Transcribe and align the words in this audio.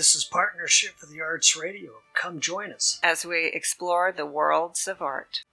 This 0.00 0.14
is 0.14 0.24
Partnership 0.24 0.96
for 0.96 1.04
the 1.04 1.20
Arts 1.20 1.54
Radio. 1.54 1.90
Come 2.14 2.40
join 2.40 2.72
us. 2.72 2.98
as 3.02 3.26
we 3.26 3.50
explore 3.52 4.10
the 4.10 4.24
worlds 4.24 4.88
of 4.88 5.02
art. 5.02 5.44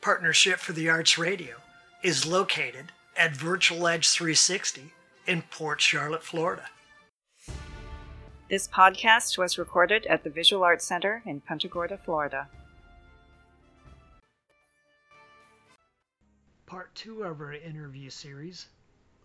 Partnership 0.00 0.60
for 0.60 0.72
the 0.72 0.88
Arts 0.88 1.18
Radio 1.18 1.56
is 2.02 2.24
located 2.24 2.90
at 3.18 3.36
Virtual 3.36 3.86
Edge 3.86 4.08
360 4.08 4.92
in 5.26 5.42
Port 5.42 5.82
Charlotte, 5.82 6.22
Florida. 6.22 6.70
This 8.48 8.66
podcast 8.66 9.36
was 9.36 9.58
recorded 9.58 10.06
at 10.06 10.24
the 10.24 10.30
Visual 10.30 10.64
Arts 10.64 10.86
Center 10.86 11.22
in 11.26 11.42
Punta 11.42 11.68
Gorda, 11.68 11.98
Florida. 11.98 12.48
Part 16.64 16.94
two 16.94 17.24
of 17.24 17.42
our 17.42 17.52
interview 17.52 18.08
series 18.08 18.68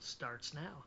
starts 0.01 0.53
now. 0.53 0.83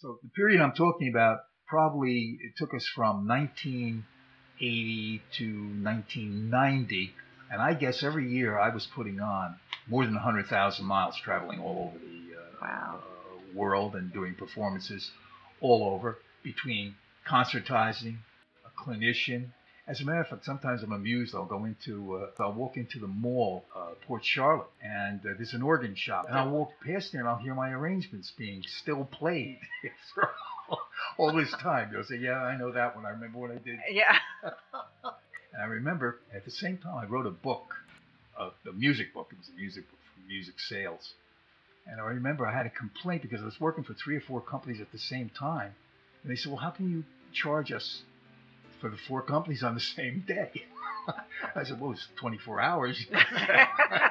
So 0.00 0.20
the 0.22 0.28
period 0.30 0.60
I'm 0.60 0.74
talking 0.74 1.08
about 1.08 1.40
probably 1.66 2.38
it 2.40 2.52
took 2.56 2.72
us 2.72 2.86
from 2.94 3.26
1980 3.26 5.22
to 5.38 5.44
1990, 5.82 7.14
and 7.50 7.60
I 7.60 7.74
guess 7.74 8.04
every 8.04 8.30
year 8.30 8.56
I 8.56 8.72
was 8.72 8.86
putting 8.86 9.18
on 9.18 9.56
more 9.88 10.04
than 10.04 10.14
100,000 10.14 10.84
miles 10.84 11.16
traveling 11.16 11.58
all 11.58 11.90
over 11.90 11.98
the 11.98 12.36
uh, 12.36 12.42
Wow. 12.62 13.00
uh, 13.02 13.58
world 13.58 13.96
and 13.96 14.12
doing 14.12 14.36
performances 14.36 15.10
all 15.60 15.82
over 15.82 16.18
between 16.44 16.94
concertizing, 17.26 18.18
a 18.64 18.70
clinician. 18.80 19.50
As 19.88 20.02
a 20.02 20.04
matter 20.04 20.20
of 20.20 20.28
fact, 20.28 20.44
sometimes 20.44 20.82
I'm 20.82 20.92
amused. 20.92 21.34
I'll 21.34 21.46
go 21.46 21.64
into, 21.64 22.16
uh, 22.16 22.42
I'll 22.42 22.52
walk 22.52 22.76
into 22.76 22.98
the 22.98 23.06
mall, 23.06 23.64
uh, 23.74 23.92
Port 24.06 24.22
Charlotte, 24.22 24.68
and 24.82 25.20
uh, 25.20 25.30
there's 25.36 25.54
an 25.54 25.62
organ 25.62 25.94
shop, 25.94 26.26
and 26.28 26.36
I'll 26.36 26.50
walk 26.50 26.72
past 26.84 27.12
there 27.12 27.22
and 27.22 27.28
I'll 27.28 27.38
hear 27.38 27.54
my 27.54 27.70
arrangements 27.70 28.30
being 28.36 28.62
still 28.66 29.06
played 29.06 29.58
after 29.84 30.28
all 31.16 31.32
this 31.32 31.50
time. 31.62 31.90
They'll 31.90 32.04
say, 32.04 32.16
"Yeah, 32.16 32.42
I 32.42 32.58
know 32.58 32.70
that 32.72 32.94
one. 32.94 33.06
I 33.06 33.10
remember 33.10 33.38
what 33.38 33.50
I 33.50 33.56
did." 33.56 33.78
Yeah. 33.90 34.18
And 35.58 35.62
I 35.62 35.66
remember 35.66 36.20
at 36.32 36.44
the 36.44 36.50
same 36.50 36.76
time 36.78 36.94
I 36.94 37.06
wrote 37.06 37.26
a 37.26 37.30
book, 37.30 37.74
a, 38.38 38.50
a 38.68 38.72
music 38.72 39.12
book. 39.12 39.30
It 39.32 39.38
was 39.38 39.48
a 39.48 39.58
music 39.58 39.90
book 39.90 39.98
for 40.14 40.28
music 40.28 40.54
sales. 40.60 41.14
And 41.86 42.00
I 42.00 42.04
remember 42.04 42.46
I 42.46 42.56
had 42.56 42.66
a 42.66 42.70
complaint 42.70 43.22
because 43.22 43.40
I 43.40 43.46
was 43.46 43.58
working 43.58 43.82
for 43.82 43.94
three 43.94 44.14
or 44.14 44.20
four 44.20 44.40
companies 44.40 44.80
at 44.80 44.92
the 44.92 44.98
same 44.98 45.30
time. 45.30 45.74
And 46.22 46.30
they 46.30 46.36
said, 46.36 46.52
well, 46.52 46.60
how 46.60 46.70
can 46.70 46.90
you 46.90 47.02
charge 47.32 47.72
us 47.72 48.02
for 48.80 48.90
the 48.90 48.96
four 49.08 49.22
companies 49.22 49.62
on 49.62 49.74
the 49.74 49.80
same 49.96 50.24
day? 50.26 50.50
I 51.54 51.64
said, 51.64 51.80
well, 51.80 51.92
it's 51.92 52.06
24 52.20 52.60
hours. 52.60 53.06
I 53.12 54.10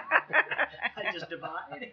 just 1.13 1.29
divide. 1.29 1.91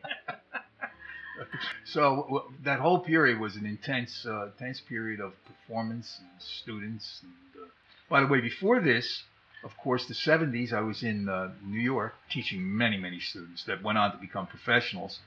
so 1.84 2.22
w- 2.22 2.45
that 2.64 2.80
whole 2.80 3.00
period 3.00 3.39
was 3.39 3.56
an 3.56 3.67
intense, 3.67 4.25
uh, 4.27 4.47
intense 4.47 4.80
period 4.80 5.20
of 5.20 5.33
performance 5.47 6.19
and 6.20 6.30
students. 6.41 7.20
And, 7.22 7.33
uh, 7.62 7.69
by 8.08 8.20
the 8.20 8.27
way, 8.27 8.41
before 8.41 8.80
this, 8.80 9.25
of 9.62 9.77
course, 9.77 10.06
the 10.06 10.14
70s, 10.14 10.72
I 10.72 10.80
was 10.80 11.02
in 11.02 11.28
uh, 11.28 11.50
New 11.64 11.80
York 11.80 12.14
teaching 12.30 12.77
many, 12.77 12.97
many 12.97 13.20
students 13.20 13.64
that 13.64 13.83
went 13.83 13.98
on 13.98 14.12
to 14.12 14.19
become 14.19 14.47
professionals. 14.47 15.19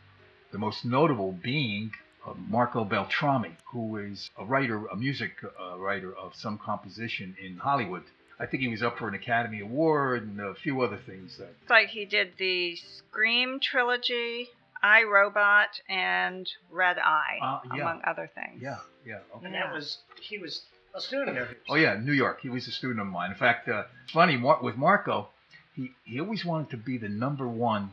The 0.51 0.57
most 0.59 0.85
notable 0.85 1.31
being 1.31 1.91
Marco 2.35 2.83
Beltrami, 2.83 3.51
who 3.71 3.97
is 3.97 4.29
a 4.37 4.45
writer, 4.45 4.85
a 4.87 4.95
music 4.95 5.31
uh, 5.43 5.77
writer 5.77 6.13
of 6.15 6.35
some 6.35 6.57
composition 6.57 7.35
in 7.43 7.57
Hollywood. 7.57 8.03
I 8.39 8.45
think 8.45 8.61
he 8.61 8.67
was 8.69 8.83
up 8.83 8.97
for 8.99 9.07
an 9.07 9.15
Academy 9.15 9.61
Award 9.61 10.23
and 10.23 10.39
a 10.39 10.53
few 10.53 10.81
other 10.81 10.97
things 10.97 11.37
that 11.37 11.49
It's 11.61 11.69
like 11.69 11.89
he 11.89 12.05
did 12.05 12.33
the 12.37 12.75
Scream 12.75 13.59
trilogy, 13.59 14.49
I 14.83 15.03
Robot, 15.03 15.69
and 15.89 16.47
Red 16.71 16.97
Eye, 16.99 17.39
Uh, 17.41 17.59
yeah. 17.75 17.81
among 17.81 18.01
other 18.05 18.29
things. 18.35 18.61
Yeah, 18.61 18.77
yeah. 19.05 19.19
Okay. 19.35 19.45
And 19.47 19.55
that 19.55 19.73
was, 19.73 19.97
he 20.21 20.37
was 20.37 20.61
a 20.93 21.01
student 21.01 21.29
of 21.29 21.35
yours. 21.35 21.55
Oh 21.69 21.75
yeah, 21.75 21.97
New 21.99 22.13
York. 22.13 22.41
He 22.41 22.49
was 22.49 22.67
a 22.67 22.71
student 22.71 22.99
of 22.99 23.07
mine. 23.07 23.31
In 23.31 23.37
fact, 23.37 23.67
uh, 23.69 23.85
it's 24.03 24.13
funny 24.13 24.37
Mar- 24.37 24.61
with 24.61 24.75
Marco, 24.77 25.29
he 25.75 25.91
he 26.03 26.19
always 26.19 26.45
wanted 26.45 26.69
to 26.71 26.77
be 26.77 26.97
the 26.99 27.09
number 27.09 27.47
one 27.47 27.91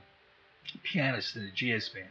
pianist 0.82 1.36
in 1.36 1.44
a 1.44 1.50
jazz 1.50 1.88
band, 1.88 2.08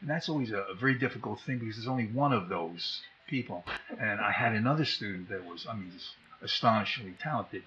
and 0.00 0.10
that's 0.10 0.28
always 0.28 0.52
a, 0.52 0.58
a 0.58 0.74
very 0.74 0.94
difficult 0.98 1.40
thing 1.40 1.58
because 1.58 1.76
there's 1.76 1.88
only 1.88 2.06
one 2.06 2.32
of 2.32 2.48
those 2.48 3.00
people. 3.28 3.64
And 3.98 4.20
I 4.20 4.32
had 4.32 4.52
another 4.52 4.84
student 4.84 5.28
that 5.30 5.44
was, 5.44 5.66
I 5.68 5.74
mean, 5.74 5.90
just 5.92 6.10
astonishingly 6.42 7.14
talented. 7.20 7.62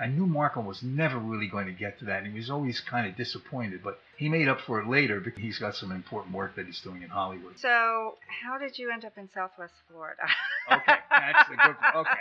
I 0.00 0.06
knew 0.06 0.26
Marco 0.26 0.60
was 0.60 0.82
never 0.82 1.18
really 1.18 1.48
going 1.48 1.66
to 1.66 1.72
get 1.72 1.98
to 1.98 2.04
that, 2.04 2.22
and 2.22 2.32
he 2.32 2.38
was 2.38 2.50
always 2.50 2.78
kind 2.80 3.08
of 3.08 3.16
disappointed. 3.16 3.80
But 3.82 3.98
he 4.16 4.28
made 4.28 4.48
up 4.48 4.60
for 4.60 4.80
it 4.80 4.86
later 4.86 5.18
because 5.18 5.42
he's 5.42 5.58
got 5.58 5.74
some 5.74 5.90
important 5.90 6.34
work 6.34 6.54
that 6.54 6.66
he's 6.66 6.80
doing 6.80 7.02
in 7.02 7.08
Hollywood. 7.08 7.58
So, 7.58 8.16
how 8.44 8.58
did 8.58 8.78
you 8.78 8.92
end 8.92 9.04
up 9.04 9.18
in 9.18 9.28
Southwest 9.34 9.74
Florida? 9.90 10.22
Okay, 10.70 10.98
that's 11.10 11.48
a 11.48 11.56
good. 11.56 11.76
Okay, 11.96 12.20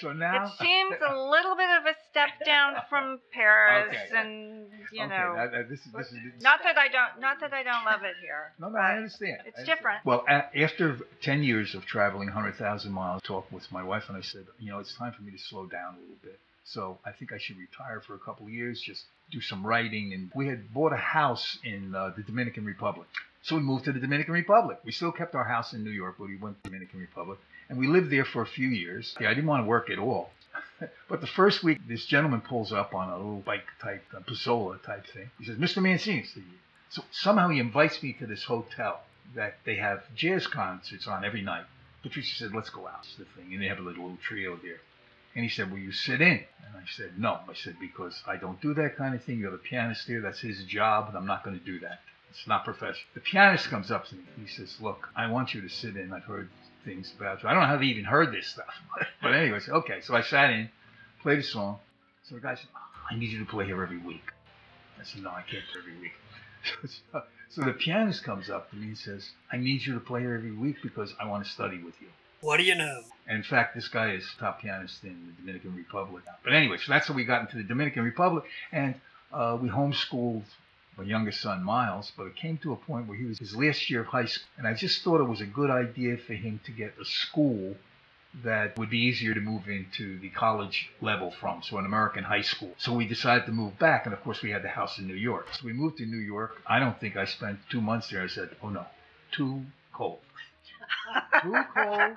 so 0.00 0.12
now 0.12 0.44
it 0.44 0.50
seems 0.60 0.94
a 1.06 1.16
little 1.30 1.56
bit 1.56 1.68
of 1.78 1.86
a 1.86 1.94
step 2.10 2.28
down 2.44 2.74
from 2.88 3.18
Paris, 3.32 3.88
Okay. 3.88 4.18
and 4.20 4.66
you 4.92 5.04
okay, 5.04 5.08
know, 5.08 5.34
that, 5.36 5.52
that- 5.52 5.68
this 5.68 5.80
is 5.80 5.92
this 5.92 6.06
is 6.08 6.42
not 6.42 6.60
that 6.64 6.76
I 6.78 6.88
don't, 6.88 7.20
not 7.20 7.40
that 7.40 7.52
I 7.52 7.62
don't 7.62 7.84
love 7.84 8.02
it 8.02 8.14
here. 8.20 8.52
No, 8.58 8.68
no, 8.68 8.78
I 8.78 8.96
understand. 8.96 9.38
It's 9.46 9.58
I 9.58 9.60
understand. 9.60 9.66
different. 9.78 10.04
Well, 10.04 10.24
a- 10.28 10.58
after 10.62 10.98
10 11.22 11.42
years 11.42 11.74
of 11.74 11.84
traveling 11.86 12.28
100,000 12.28 12.92
miles, 12.92 13.22
I 13.24 13.26
talked 13.26 13.52
with 13.52 13.70
my 13.72 13.82
wife 13.82 14.04
and 14.08 14.16
I 14.16 14.22
said, 14.22 14.46
you 14.58 14.70
know, 14.70 14.78
it's 14.78 14.96
time 14.96 15.12
for 15.12 15.22
me 15.22 15.32
to 15.32 15.38
slow 15.38 15.66
down 15.66 15.94
a 15.96 16.00
little 16.00 16.16
bit. 16.22 16.38
So 16.64 16.98
I 17.06 17.12
think 17.12 17.32
I 17.32 17.38
should 17.38 17.56
retire 17.58 18.00
for 18.04 18.14
a 18.14 18.18
couple 18.18 18.46
of 18.46 18.52
years, 18.52 18.80
just 18.84 19.04
do 19.30 19.40
some 19.40 19.64
writing. 19.64 20.12
And 20.12 20.30
we 20.34 20.48
had 20.48 20.72
bought 20.74 20.92
a 20.92 20.96
house 20.96 21.58
in 21.64 21.94
uh, 21.94 22.10
the 22.16 22.22
Dominican 22.24 22.64
Republic. 22.64 23.06
So 23.46 23.54
we 23.54 23.62
moved 23.62 23.84
to 23.84 23.92
the 23.92 24.00
Dominican 24.00 24.34
Republic. 24.34 24.78
We 24.84 24.90
still 24.90 25.12
kept 25.12 25.36
our 25.36 25.44
house 25.44 25.72
in 25.72 25.84
New 25.84 25.92
York, 25.92 26.16
but 26.18 26.26
we 26.26 26.36
went 26.36 26.56
to 26.56 26.62
the 26.64 26.70
Dominican 26.70 26.98
Republic. 26.98 27.38
And 27.68 27.78
we 27.78 27.86
lived 27.86 28.10
there 28.10 28.24
for 28.24 28.42
a 28.42 28.46
few 28.46 28.66
years. 28.66 29.14
Yeah, 29.20 29.30
I 29.30 29.34
didn't 29.34 29.46
want 29.46 29.62
to 29.62 29.68
work 29.68 29.88
at 29.88 30.00
all. 30.00 30.30
But 31.08 31.20
the 31.20 31.28
first 31.28 31.62
week, 31.62 31.78
this 31.86 32.04
gentleman 32.06 32.40
pulls 32.40 32.72
up 32.72 32.92
on 32.92 33.08
a 33.08 33.16
little 33.16 33.40
bike 33.46 33.66
type, 33.80 34.02
a 34.12 34.20
Pizzola 34.20 34.82
type 34.82 35.06
thing. 35.06 35.30
He 35.38 35.44
says, 35.44 35.58
Mr. 35.58 35.80
Mancini. 35.80 36.26
So 36.90 37.02
somehow 37.12 37.48
he 37.48 37.60
invites 37.60 38.02
me 38.02 38.14
to 38.18 38.26
this 38.26 38.42
hotel 38.42 39.00
that 39.36 39.58
they 39.64 39.76
have 39.76 40.02
jazz 40.16 40.48
concerts 40.48 41.06
on 41.06 41.24
every 41.24 41.42
night. 41.42 41.66
Patricia 42.02 42.34
said, 42.34 42.52
let's 42.52 42.70
go 42.70 42.88
out. 42.88 43.04
It's 43.04 43.16
the 43.16 43.26
thing. 43.40 43.54
And 43.54 43.62
they 43.62 43.68
have 43.68 43.78
a 43.78 43.82
little, 43.82 44.02
little 44.02 44.18
trio 44.26 44.56
there. 44.56 44.80
And 45.36 45.44
he 45.44 45.50
said, 45.50 45.70
will 45.70 45.78
you 45.78 45.92
sit 45.92 46.20
in? 46.20 46.40
And 46.66 46.76
I 46.76 46.82
said, 46.96 47.12
no. 47.16 47.38
I 47.48 47.54
said, 47.54 47.76
because 47.80 48.20
I 48.26 48.36
don't 48.36 48.60
do 48.60 48.74
that 48.74 48.96
kind 48.96 49.14
of 49.14 49.22
thing. 49.22 49.38
You 49.38 49.44
have 49.44 49.54
a 49.54 49.58
pianist 49.58 50.08
there. 50.08 50.20
That's 50.20 50.40
his 50.40 50.64
job. 50.64 51.08
And 51.08 51.16
I'm 51.16 51.26
not 51.26 51.44
going 51.44 51.58
to 51.58 51.64
do 51.64 51.78
that. 51.80 52.00
It's 52.36 52.46
not 52.46 52.64
professional. 52.64 53.06
The 53.14 53.20
pianist 53.20 53.68
comes 53.70 53.90
up 53.90 54.06
to 54.08 54.14
me. 54.14 54.22
He 54.38 54.46
says, 54.46 54.76
look, 54.80 55.08
I 55.16 55.30
want 55.30 55.54
you 55.54 55.62
to 55.62 55.68
sit 55.70 55.96
in. 55.96 56.12
I've 56.12 56.24
heard 56.24 56.50
things 56.84 57.12
about 57.16 57.42
you. 57.42 57.48
I 57.48 57.54
don't 57.54 57.62
know 57.62 57.68
how 57.68 57.78
they 57.78 57.86
even 57.86 58.04
heard 58.04 58.30
this 58.30 58.46
stuff. 58.48 58.74
but 59.22 59.32
anyways, 59.32 59.68
okay. 59.68 60.00
So 60.02 60.14
I 60.14 60.20
sat 60.20 60.50
in, 60.50 60.68
played 61.22 61.38
a 61.38 61.42
song. 61.42 61.78
So 62.24 62.34
the 62.34 62.42
guy 62.42 62.54
said, 62.54 62.68
I 63.10 63.16
need 63.16 63.30
you 63.30 63.38
to 63.38 63.46
play 63.46 63.64
here 63.64 63.82
every 63.82 63.98
week. 63.98 64.32
I 65.00 65.04
said, 65.04 65.22
no, 65.22 65.30
I 65.30 65.44
can't 65.50 65.64
play 65.72 65.80
every 65.80 65.98
week. 65.98 66.12
so, 67.12 67.22
so 67.48 67.62
the 67.62 67.72
pianist 67.72 68.22
comes 68.22 68.50
up 68.50 68.68
to 68.70 68.76
me 68.76 68.88
and 68.88 68.98
says, 68.98 69.30
I 69.50 69.56
need 69.56 69.86
you 69.86 69.94
to 69.94 70.00
play 70.00 70.20
here 70.20 70.34
every 70.34 70.52
week 70.52 70.76
because 70.82 71.14
I 71.18 71.26
want 71.26 71.44
to 71.44 71.50
study 71.50 71.82
with 71.82 71.94
you. 72.02 72.08
What 72.42 72.58
do 72.58 72.64
you 72.64 72.74
know? 72.74 73.02
And 73.26 73.38
in 73.38 73.44
fact, 73.44 73.74
this 73.74 73.88
guy 73.88 74.12
is 74.12 74.28
top 74.38 74.60
pianist 74.60 75.02
in 75.04 75.26
the 75.26 75.40
Dominican 75.40 75.74
Republic. 75.74 76.24
But 76.44 76.52
anyway, 76.52 76.76
so 76.76 76.92
that's 76.92 77.08
how 77.08 77.14
we 77.14 77.24
got 77.24 77.40
into 77.40 77.56
the 77.56 77.62
Dominican 77.62 78.04
Republic. 78.04 78.44
And 78.72 78.94
uh, 79.32 79.56
we 79.60 79.70
homeschooled 79.70 80.42
my 80.96 81.04
youngest 81.04 81.40
son, 81.40 81.62
Miles, 81.62 82.12
but 82.16 82.26
it 82.26 82.36
came 82.36 82.58
to 82.58 82.72
a 82.72 82.76
point 82.76 83.06
where 83.06 83.16
he 83.16 83.24
was 83.24 83.38
his 83.38 83.54
last 83.54 83.90
year 83.90 84.00
of 84.00 84.06
high 84.06 84.24
school. 84.24 84.48
And 84.58 84.66
I 84.66 84.74
just 84.74 85.02
thought 85.02 85.20
it 85.20 85.28
was 85.28 85.40
a 85.40 85.46
good 85.46 85.70
idea 85.70 86.16
for 86.16 86.34
him 86.34 86.60
to 86.64 86.72
get 86.72 86.94
a 87.00 87.04
school 87.04 87.76
that 88.44 88.78
would 88.78 88.90
be 88.90 88.98
easier 88.98 89.32
to 89.34 89.40
move 89.40 89.68
into 89.68 90.18
the 90.20 90.28
college 90.30 90.90
level 91.00 91.30
from, 91.30 91.62
so 91.62 91.78
an 91.78 91.86
American 91.86 92.24
high 92.24 92.42
school. 92.42 92.72
So 92.78 92.92
we 92.92 93.06
decided 93.06 93.46
to 93.46 93.52
move 93.52 93.78
back, 93.78 94.04
and 94.04 94.12
of 94.12 94.22
course 94.22 94.42
we 94.42 94.50
had 94.50 94.62
the 94.62 94.68
house 94.68 94.98
in 94.98 95.06
New 95.06 95.14
York. 95.14 95.46
So 95.52 95.64
we 95.64 95.72
moved 95.72 95.98
to 95.98 96.06
New 96.06 96.18
York. 96.18 96.60
I 96.66 96.78
don't 96.78 96.98
think 97.00 97.16
I 97.16 97.24
spent 97.24 97.58
two 97.70 97.80
months 97.80 98.10
there. 98.10 98.22
I 98.22 98.26
said, 98.26 98.50
oh 98.62 98.68
no, 98.68 98.84
too 99.32 99.62
cold. 99.92 100.18
too 101.42 101.54
cold, 101.74 102.16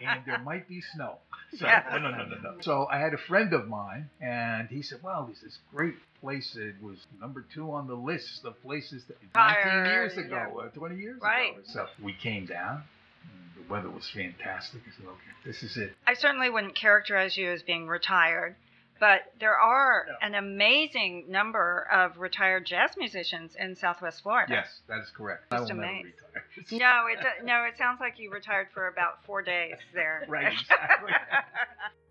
and 0.00 0.22
there 0.24 0.38
might 0.38 0.68
be 0.68 0.80
snow. 0.94 1.18
So, 1.58 1.66
Yeah. 1.66 1.84
no, 1.92 1.98
no, 1.98 2.10
no, 2.10 2.24
no, 2.24 2.36
no. 2.36 2.54
So 2.62 2.86
I 2.90 2.98
had 2.98 3.12
a 3.12 3.18
friend 3.18 3.52
of 3.52 3.68
mine, 3.68 4.08
and 4.22 4.68
he 4.68 4.80
said, 4.82 5.00
well, 5.02 5.26
there's 5.26 5.40
this 5.42 5.58
great 5.74 5.94
place. 6.20 6.56
It 6.56 6.76
was 6.82 6.96
number 7.20 7.44
two 7.54 7.70
on 7.72 7.86
the 7.86 7.94
list 7.94 8.44
of 8.44 8.60
places 8.62 9.04
that 9.08 9.16
19 9.34 9.92
years 9.92 10.14
Tired, 10.14 10.26
ago, 10.26 10.62
uh, 10.66 10.68
20 10.70 10.96
years 10.96 11.20
Right. 11.20 11.52
ago. 11.52 11.60
So 11.66 11.86
we 12.02 12.14
came 12.14 12.46
down. 12.46 12.84
The 13.56 13.70
weather 13.70 13.90
was 13.90 14.08
fantastic. 14.14 14.80
I 14.86 14.96
said, 14.96 15.06
okay, 15.06 15.30
this 15.44 15.62
is 15.62 15.76
it. 15.76 15.94
I 16.06 16.14
certainly 16.14 16.48
wouldn't 16.48 16.74
characterize 16.74 17.36
you 17.36 17.50
as 17.52 17.62
being 17.62 17.86
retired, 17.86 18.56
but 18.98 19.20
there 19.38 19.56
are 19.58 20.06
No. 20.08 20.14
an 20.22 20.34
amazing 20.34 21.26
number 21.28 21.86
of 21.92 22.16
retired 22.18 22.64
jazz 22.64 22.96
musicians 22.96 23.54
in 23.56 23.76
Southwest 23.76 24.22
Florida. 24.22 24.52
Yes, 24.54 24.80
that 24.88 25.00
is 25.00 25.10
correct. 25.10 25.44
I 25.50 25.56
will 25.60 25.66
Just 25.66 25.76
never 25.78 25.92
retire. 25.92 26.12
No, 26.70 27.06
it 27.06 27.18
do- 27.20 27.46
no, 27.46 27.64
it 27.64 27.76
sounds 27.78 27.98
like 28.00 28.18
you 28.18 28.30
retired 28.30 28.68
for 28.72 28.88
about 28.88 29.24
four 29.24 29.42
days 29.42 29.76
there. 29.94 30.24
Right, 30.28 30.52
exactly. 30.52 31.12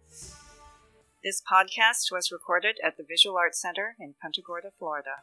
this 1.24 1.42
podcast 1.42 2.12
was 2.12 2.32
recorded 2.32 2.78
at 2.84 2.98
the 2.98 3.04
Visual 3.04 3.38
Arts 3.38 3.62
Center 3.62 3.96
in 4.00 4.16
Punta 4.22 4.42
Gorda, 4.42 4.72
Florida. 4.78 5.18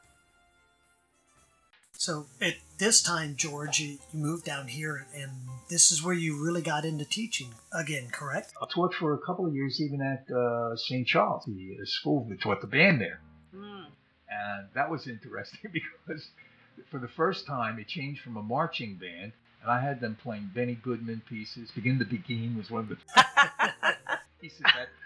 So 1.98 2.26
at 2.40 2.54
this 2.78 3.02
time, 3.02 3.34
George, 3.36 3.80
you, 3.80 3.98
you 4.12 4.20
moved 4.20 4.44
down 4.44 4.68
here, 4.68 5.08
and 5.12 5.32
this 5.68 5.90
is 5.90 6.00
where 6.00 6.14
you 6.14 6.40
really 6.40 6.62
got 6.62 6.84
into 6.84 7.04
teaching 7.04 7.54
again, 7.72 8.08
correct? 8.12 8.52
I 8.62 8.66
taught 8.72 8.94
for 8.94 9.14
a 9.14 9.18
couple 9.18 9.46
of 9.46 9.52
years 9.52 9.80
even 9.80 10.00
at 10.00 10.32
uh, 10.32 10.76
St. 10.76 11.04
Charles, 11.08 11.44
the 11.44 11.76
uh, 11.82 11.84
school 11.84 12.24
that 12.28 12.40
taught 12.40 12.60
the 12.60 12.68
band 12.68 13.00
there. 13.00 13.20
Mm. 13.52 13.86
And 14.30 14.68
that 14.74 14.88
was 14.88 15.08
interesting 15.08 15.72
because 16.06 16.30
for 16.90 16.98
the 16.98 17.08
first 17.08 17.46
time 17.46 17.78
it 17.78 17.88
changed 17.88 18.22
from 18.22 18.36
a 18.36 18.42
marching 18.42 18.94
band, 18.96 19.32
and 19.62 19.70
I 19.70 19.80
had 19.80 20.00
them 20.00 20.16
playing 20.22 20.50
Benny 20.54 20.74
Goodman 20.74 21.22
pieces. 21.28 21.70
Begin 21.70 21.98
the 21.98 22.04
Beguine 22.04 22.56
was 22.56 22.70
one 22.70 22.82
of 22.82 22.88
the 22.88 22.96
pieces 24.40 24.64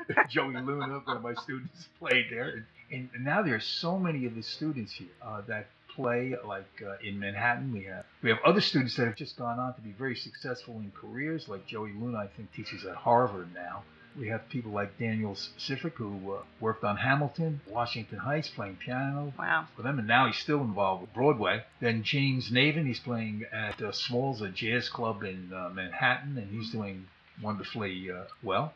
that 0.09 0.31
Joey 0.31 0.55
Luna, 0.55 1.01
one 1.05 1.17
of 1.17 1.23
my 1.23 1.35
students, 1.35 1.89
played 1.99 2.27
there. 2.31 2.67
And, 2.91 3.09
and 3.15 3.25
now 3.25 3.43
there 3.43 3.55
are 3.55 3.61
so 3.61 3.99
many 3.99 4.27
of 4.27 4.35
the 4.35 4.43
students 4.43 4.93
here 4.93 5.09
uh, 5.23 5.41
that 5.49 5.69
play 5.95 6.35
like 6.47 6.83
uh, 6.87 6.97
in 7.03 7.19
Manhattan. 7.19 7.73
We 7.73 7.85
have 7.85 8.05
we 8.23 8.31
have 8.31 8.39
other 8.45 8.61
students 8.61 8.97
that 8.97 9.07
have 9.07 9.17
just 9.17 9.37
gone 9.37 9.59
on 9.59 9.75
to 9.75 9.81
be 9.81 9.93
very 9.93 10.17
successful 10.17 10.75
in 10.75 10.93
careers, 10.99 11.49
like 11.49 11.67
Joey 11.67 11.93
Luna. 11.93 12.19
I 12.19 12.29
think 12.29 12.53
teaches 12.53 12.85
at 12.85 12.97
Harvard 12.97 13.55
now. 13.55 13.85
We 14.19 14.29
have 14.29 14.49
people 14.51 14.73
like 14.73 14.99
Daniel 14.99 15.35
Sifrick, 15.35 15.95
who 15.95 16.35
uh, 16.35 16.43
worked 16.61 16.85
on 16.85 16.99
Hamilton, 16.99 17.61
Washington 17.67 18.19
Heights, 18.19 18.49
playing 18.49 18.77
piano 18.77 19.33
Wow. 19.39 19.69
for 19.75 19.83
them, 19.83 19.99
and 19.99 20.07
now 20.07 20.27
he's 20.27 20.37
still 20.37 20.61
involved 20.61 21.01
with 21.03 21.15
Broadway. 21.15 21.63
Then 21.81 22.03
James 22.03 22.51
Navin, 22.51 22.87
he's 22.87 23.01
playing 23.01 23.45
at 23.53 23.81
uh, 23.81 23.91
Smalls, 23.93 24.43
a 24.43 24.49
jazz 24.51 24.89
club 24.91 25.23
in 25.23 25.51
uh, 25.55 25.71
Manhattan, 25.71 26.37
and 26.37 26.51
he's 26.51 26.71
doing 26.71 27.07
wonderfully 27.43 28.11
uh, 28.11 28.25
well. 28.43 28.75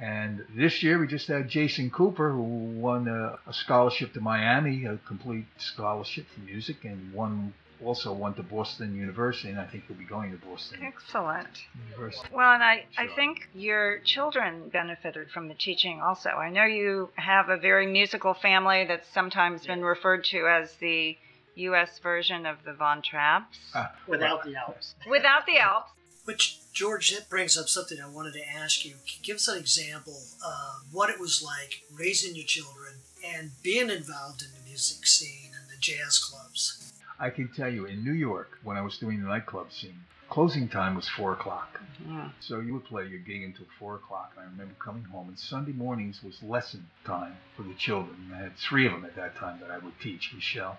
And 0.00 0.44
this 0.54 0.80
year 0.84 1.00
we 1.00 1.08
just 1.08 1.26
had 1.26 1.48
Jason 1.48 1.90
Cooper, 1.90 2.30
who 2.30 2.42
won 2.42 3.08
a, 3.08 3.38
a 3.48 3.52
scholarship 3.52 4.12
to 4.12 4.20
Miami, 4.20 4.84
a 4.84 4.96
complete 4.98 5.46
scholarship 5.56 6.26
for 6.32 6.40
music, 6.40 6.84
and 6.84 7.12
won 7.12 7.52
also 7.84 8.12
went 8.12 8.36
to 8.36 8.42
Boston 8.42 8.94
University, 8.96 9.50
and 9.50 9.60
I 9.60 9.66
think 9.66 9.84
you'll 9.88 9.98
be 9.98 10.04
going 10.04 10.30
to 10.32 10.38
Boston 10.46 10.80
Excellent. 10.82 11.48
University. 11.90 12.28
Well, 12.32 12.52
and 12.52 12.62
I, 12.62 12.84
I 12.96 13.06
think 13.14 13.48
your 13.54 13.98
children 14.00 14.68
benefited 14.70 15.30
from 15.30 15.48
the 15.48 15.54
teaching 15.54 16.00
also. 16.00 16.30
I 16.30 16.50
know 16.50 16.64
you 16.64 17.10
have 17.16 17.48
a 17.48 17.56
very 17.56 17.86
musical 17.86 18.34
family 18.34 18.84
that's 18.86 19.08
sometimes 19.12 19.66
been 19.66 19.82
referred 19.82 20.24
to 20.24 20.46
as 20.48 20.74
the 20.80 21.16
U.S. 21.56 21.98
version 22.00 22.46
of 22.46 22.56
the 22.64 22.72
Von 22.72 23.02
Trapps, 23.02 23.58
Ah, 23.74 23.92
Without 24.06 24.44
the 24.44 24.54
Alps. 24.56 24.94
without 25.08 25.46
the 25.46 25.58
Alps. 25.58 25.90
Which, 26.24 26.58
George, 26.74 27.10
that 27.16 27.28
brings 27.30 27.56
up 27.56 27.68
something 27.68 27.98
I 28.00 28.08
wanted 28.08 28.34
to 28.34 28.46
ask 28.48 28.84
you. 28.84 28.94
Give 29.22 29.36
us 29.36 29.48
an 29.48 29.58
example 29.58 30.20
of 30.44 30.92
what 30.92 31.08
it 31.10 31.18
was 31.18 31.42
like 31.42 31.82
raising 31.98 32.36
your 32.36 32.44
children 32.46 32.96
and 33.26 33.52
being 33.62 33.88
involved 33.90 34.42
in 34.42 34.48
the 34.52 34.68
music 34.68 35.06
scene 35.06 35.52
and 35.58 35.68
the 35.70 35.80
jazz 35.80 36.18
clubs. 36.18 36.92
I 37.20 37.30
can 37.30 37.48
tell 37.48 37.68
you, 37.68 37.86
in 37.86 38.04
New 38.04 38.12
York, 38.12 38.58
when 38.62 38.76
I 38.76 38.82
was 38.82 38.96
doing 38.98 39.20
the 39.20 39.28
nightclub 39.28 39.72
scene, 39.72 40.00
closing 40.30 40.68
time 40.68 40.94
was 40.94 41.08
four 41.08 41.32
o'clock. 41.32 41.80
Mm. 42.06 42.30
So 42.40 42.60
you 42.60 42.74
would 42.74 42.84
play 42.84 43.06
your 43.06 43.18
gig 43.18 43.42
until 43.42 43.66
four 43.78 43.96
o'clock. 43.96 44.32
And 44.36 44.46
I 44.46 44.50
remember 44.50 44.74
coming 44.78 45.04
home, 45.04 45.28
and 45.28 45.38
Sunday 45.38 45.72
mornings 45.72 46.22
was 46.22 46.40
lesson 46.42 46.86
time 47.04 47.36
for 47.56 47.62
the 47.64 47.74
children. 47.74 48.32
I 48.34 48.38
had 48.42 48.56
three 48.56 48.86
of 48.86 48.92
them 48.92 49.04
at 49.04 49.16
that 49.16 49.36
time 49.36 49.58
that 49.60 49.70
I 49.70 49.78
would 49.78 49.98
teach: 50.00 50.32
Michelle, 50.32 50.78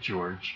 George, 0.00 0.54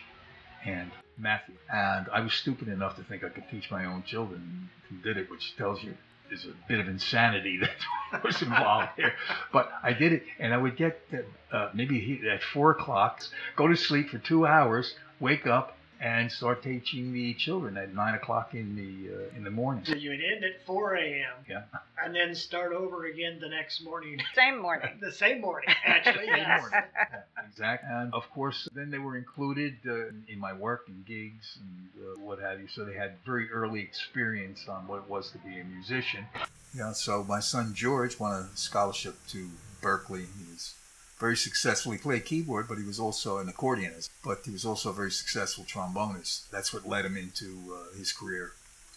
and 0.65 0.91
Matthew. 1.17 1.57
And 1.73 2.07
I 2.13 2.21
was 2.21 2.33
stupid 2.33 2.69
enough 2.69 2.97
to 2.97 3.03
think 3.03 3.25
I 3.25 3.29
could 3.29 3.49
teach 3.51 3.71
my 3.71 3.87
own 3.87 4.05
children 4.05 4.71
who 4.89 4.97
did 4.99 5.17
it, 5.17 5.31
which 5.31 5.57
tells 5.57 5.83
you 5.83 5.95
there's 6.29 6.45
a 6.45 6.69
bit 6.69 6.79
of 6.79 6.89
insanity 6.89 7.59
that 8.13 8.23
was 8.23 8.41
involved 8.43 8.91
here. 8.97 9.15
But 9.53 9.71
I 9.83 9.93
did 9.93 10.13
it, 10.13 10.23
and 10.39 10.53
I 10.55 10.59
would 10.59 10.77
get 10.77 11.01
uh, 11.53 11.71
maybe 11.75 12.21
at 12.31 12.43
four 12.43 12.71
o'clock, 12.71 13.23
go 13.57 13.67
to 13.67 13.77
sleep 13.77 14.11
for 14.11 14.19
two 14.19 14.47
hours, 14.47 14.95
wake 15.21 15.47
up, 15.47 15.79
and 16.01 16.31
start 16.31 16.63
teaching 16.63 17.13
the 17.13 17.35
children 17.35 17.77
at 17.77 17.95
nine 17.95 18.15
o'clock 18.15 18.55
in 18.55 18.77
the 18.77 19.15
uh, 19.15 19.37
in 19.37 19.43
the 19.43 19.51
morning. 19.51 19.85
So 19.85 19.95
you 19.95 20.11
would 20.11 20.21
end 20.21 20.45
at 20.45 20.65
4 20.65 20.95
a.m. 20.95 21.33
Yeah. 21.49 21.63
and 22.03 22.15
then 22.15 22.35
start 22.35 22.73
over 22.73 23.07
again 23.07 23.39
the 23.41 23.49
next 23.49 23.83
morning. 23.83 24.19
Same 24.35 24.61
morning. 24.61 24.91
the 25.01 25.13
same 25.13 25.41
morning, 25.41 25.69
actually. 25.85 26.27
Same 26.27 26.37
yes. 26.37 26.61
morning. 26.61 26.81
Yeah, 27.01 27.47
exactly. 27.49 27.89
And 27.91 28.15
of 28.15 28.31
course, 28.31 28.69
then 28.75 28.91
they 28.91 28.99
were 28.99 29.17
included 29.17 29.77
uh, 29.87 30.09
in 30.29 30.39
my 30.39 30.53
work 30.53 30.85
and 30.89 31.05
gigs 31.05 31.59
and 31.61 32.05
uh, 32.05 32.21
what 32.21 32.39
have 32.39 32.61
you. 32.61 32.69
So 32.69 32.85
they 32.85 32.95
had 32.95 33.15
very 33.27 33.51
early 33.51 33.81
experience 33.81 34.67
on 34.69 34.87
what 34.87 34.99
it 34.99 35.09
was 35.09 35.31
to 35.33 35.39
be 35.39 35.59
a 35.59 35.65
musician. 35.65 36.27
Yeah. 36.75 36.93
So 36.93 37.25
my 37.25 37.41
son 37.41 37.75
George 37.75 38.21
won 38.21 38.33
a 38.33 38.57
scholarship 38.57 39.17
to 39.29 39.49
Berklee. 39.83 40.27
He 40.39 40.53
was 40.53 40.75
very 41.19 41.37
successful. 41.37 41.93
He 41.93 41.99
played 41.99 42.25
keyboard, 42.25 42.69
but 42.69 42.79
he 42.79 42.85
was 42.85 43.01
also 43.01 43.39
an 43.39 43.49
accordionist. 43.49 44.09
But 44.25 44.41
he 44.45 44.51
was 44.51 44.65
also 44.65 44.91
a 44.91 44.95
very 44.95 45.11
successful 45.11 45.65
trombonist. 45.65 46.49
That's 46.51 46.73
what 46.73 46.89
led 46.89 47.05
him 47.05 47.17
into 47.17 47.59
uh, 47.75 47.97
his 47.97 48.13
career 48.13 48.53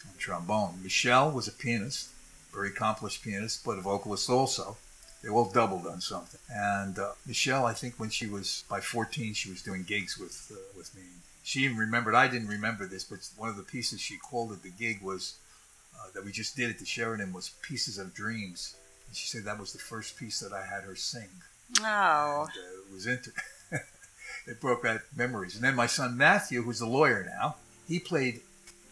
on 0.08 0.18
trombone. 0.18 0.80
Michelle 0.84 1.32
was 1.32 1.48
a 1.48 1.52
pianist, 1.52 2.10
very 2.54 2.70
accomplished 2.70 3.24
pianist, 3.24 3.66
but 3.66 3.78
a 3.78 3.82
vocalist 3.82 4.30
also. 4.30 4.78
They 5.22 5.30
all 5.30 5.50
doubled 5.50 5.86
on 5.86 6.02
something. 6.02 6.40
And 6.50 6.98
uh, 6.98 7.12
Michelle, 7.28 7.66
I 7.66 7.74
think 7.74 7.96
when 8.00 8.10
she 8.10 8.28
was 8.28 8.64
by 8.70 8.80
14, 8.80 9.34
she 9.34 9.50
was 9.50 9.62
doing 9.62 9.84
gigs 9.84 10.18
with 10.18 10.52
uh, 10.52 10.60
with 10.76 10.96
me. 10.96 11.04
She 11.44 11.62
even 11.62 11.78
remembered. 11.78 12.16
I 12.16 12.28
didn't 12.28 12.48
remember 12.48 12.86
this, 12.86 13.04
but 13.04 13.20
one 13.36 13.50
of 13.50 13.58
the 13.58 13.64
pieces 13.64 14.00
she 14.00 14.18
called 14.18 14.52
at 14.52 14.64
the 14.64 14.70
gig 14.70 15.02
was 15.02 15.38
uh, 15.96 16.10
that 16.14 16.26
we 16.26 16.32
just 16.32 16.56
did 16.56 16.70
at 16.70 16.80
the 16.80 16.86
Sheraton 16.86 17.34
was 17.34 17.52
"Pieces 17.62 17.98
of 17.98 18.14
Dreams." 18.14 18.76
And 19.08 19.16
she 19.16 19.28
said 19.28 19.44
that 19.44 19.60
was 19.60 19.74
the 19.74 19.80
first 19.80 20.18
piece 20.18 20.40
that 20.40 20.54
I 20.54 20.66
had 20.66 20.84
her 20.84 20.96
sing. 20.96 21.30
Oh, 21.80 21.84
And, 22.42 22.50
uh, 22.50 22.88
it 22.88 22.94
was 22.94 23.08
inter- 23.08 23.32
it 24.48 24.60
broke 24.60 24.84
back 24.84 25.02
memories. 25.16 25.56
And 25.56 25.64
then 25.64 25.76
my 25.76 25.88
son 25.88 26.18
Matthew, 26.18 26.64
who's 26.64 26.82
a 26.82 26.88
lawyer 26.88 27.24
now, 27.24 27.56
he 27.88 28.00
played 28.00 28.42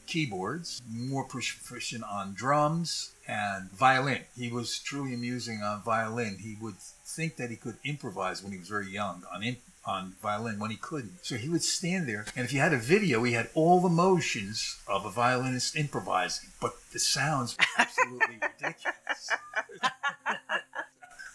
keyboards, 0.07 0.81
more 0.89 1.23
proficient 1.23 2.03
on 2.03 2.33
drums 2.33 3.11
and 3.27 3.71
violin. 3.71 4.21
He 4.35 4.51
was 4.51 4.79
truly 4.79 5.13
amusing 5.13 5.61
on 5.61 5.81
violin. 5.83 6.37
He 6.39 6.57
would 6.59 6.77
think 6.79 7.37
that 7.37 7.49
he 7.51 7.55
could 7.55 7.77
improvise 7.83 8.41
when 8.41 8.51
he 8.51 8.57
was 8.57 8.67
very 8.67 8.89
young 8.89 9.23
on 9.33 9.43
in, 9.43 9.57
on 9.85 10.15
violin 10.21 10.57
when 10.57 10.71
he 10.71 10.77
couldn't. 10.77 11.19
So 11.23 11.35
he 11.35 11.47
would 11.47 11.61
stand 11.63 12.07
there, 12.09 12.25
and 12.35 12.43
if 12.43 12.51
you 12.53 12.59
had 12.59 12.73
a 12.73 12.77
video, 12.77 13.23
he 13.23 13.33
had 13.33 13.49
all 13.53 13.79
the 13.81 13.89
motions 13.89 14.79
of 14.87 15.05
a 15.05 15.11
violinist 15.11 15.75
improvising, 15.75 16.49
but 16.59 16.73
the 16.91 16.99
sounds 16.99 17.55
were 17.57 17.65
absolutely 17.77 18.39
ridiculous. 18.61 19.29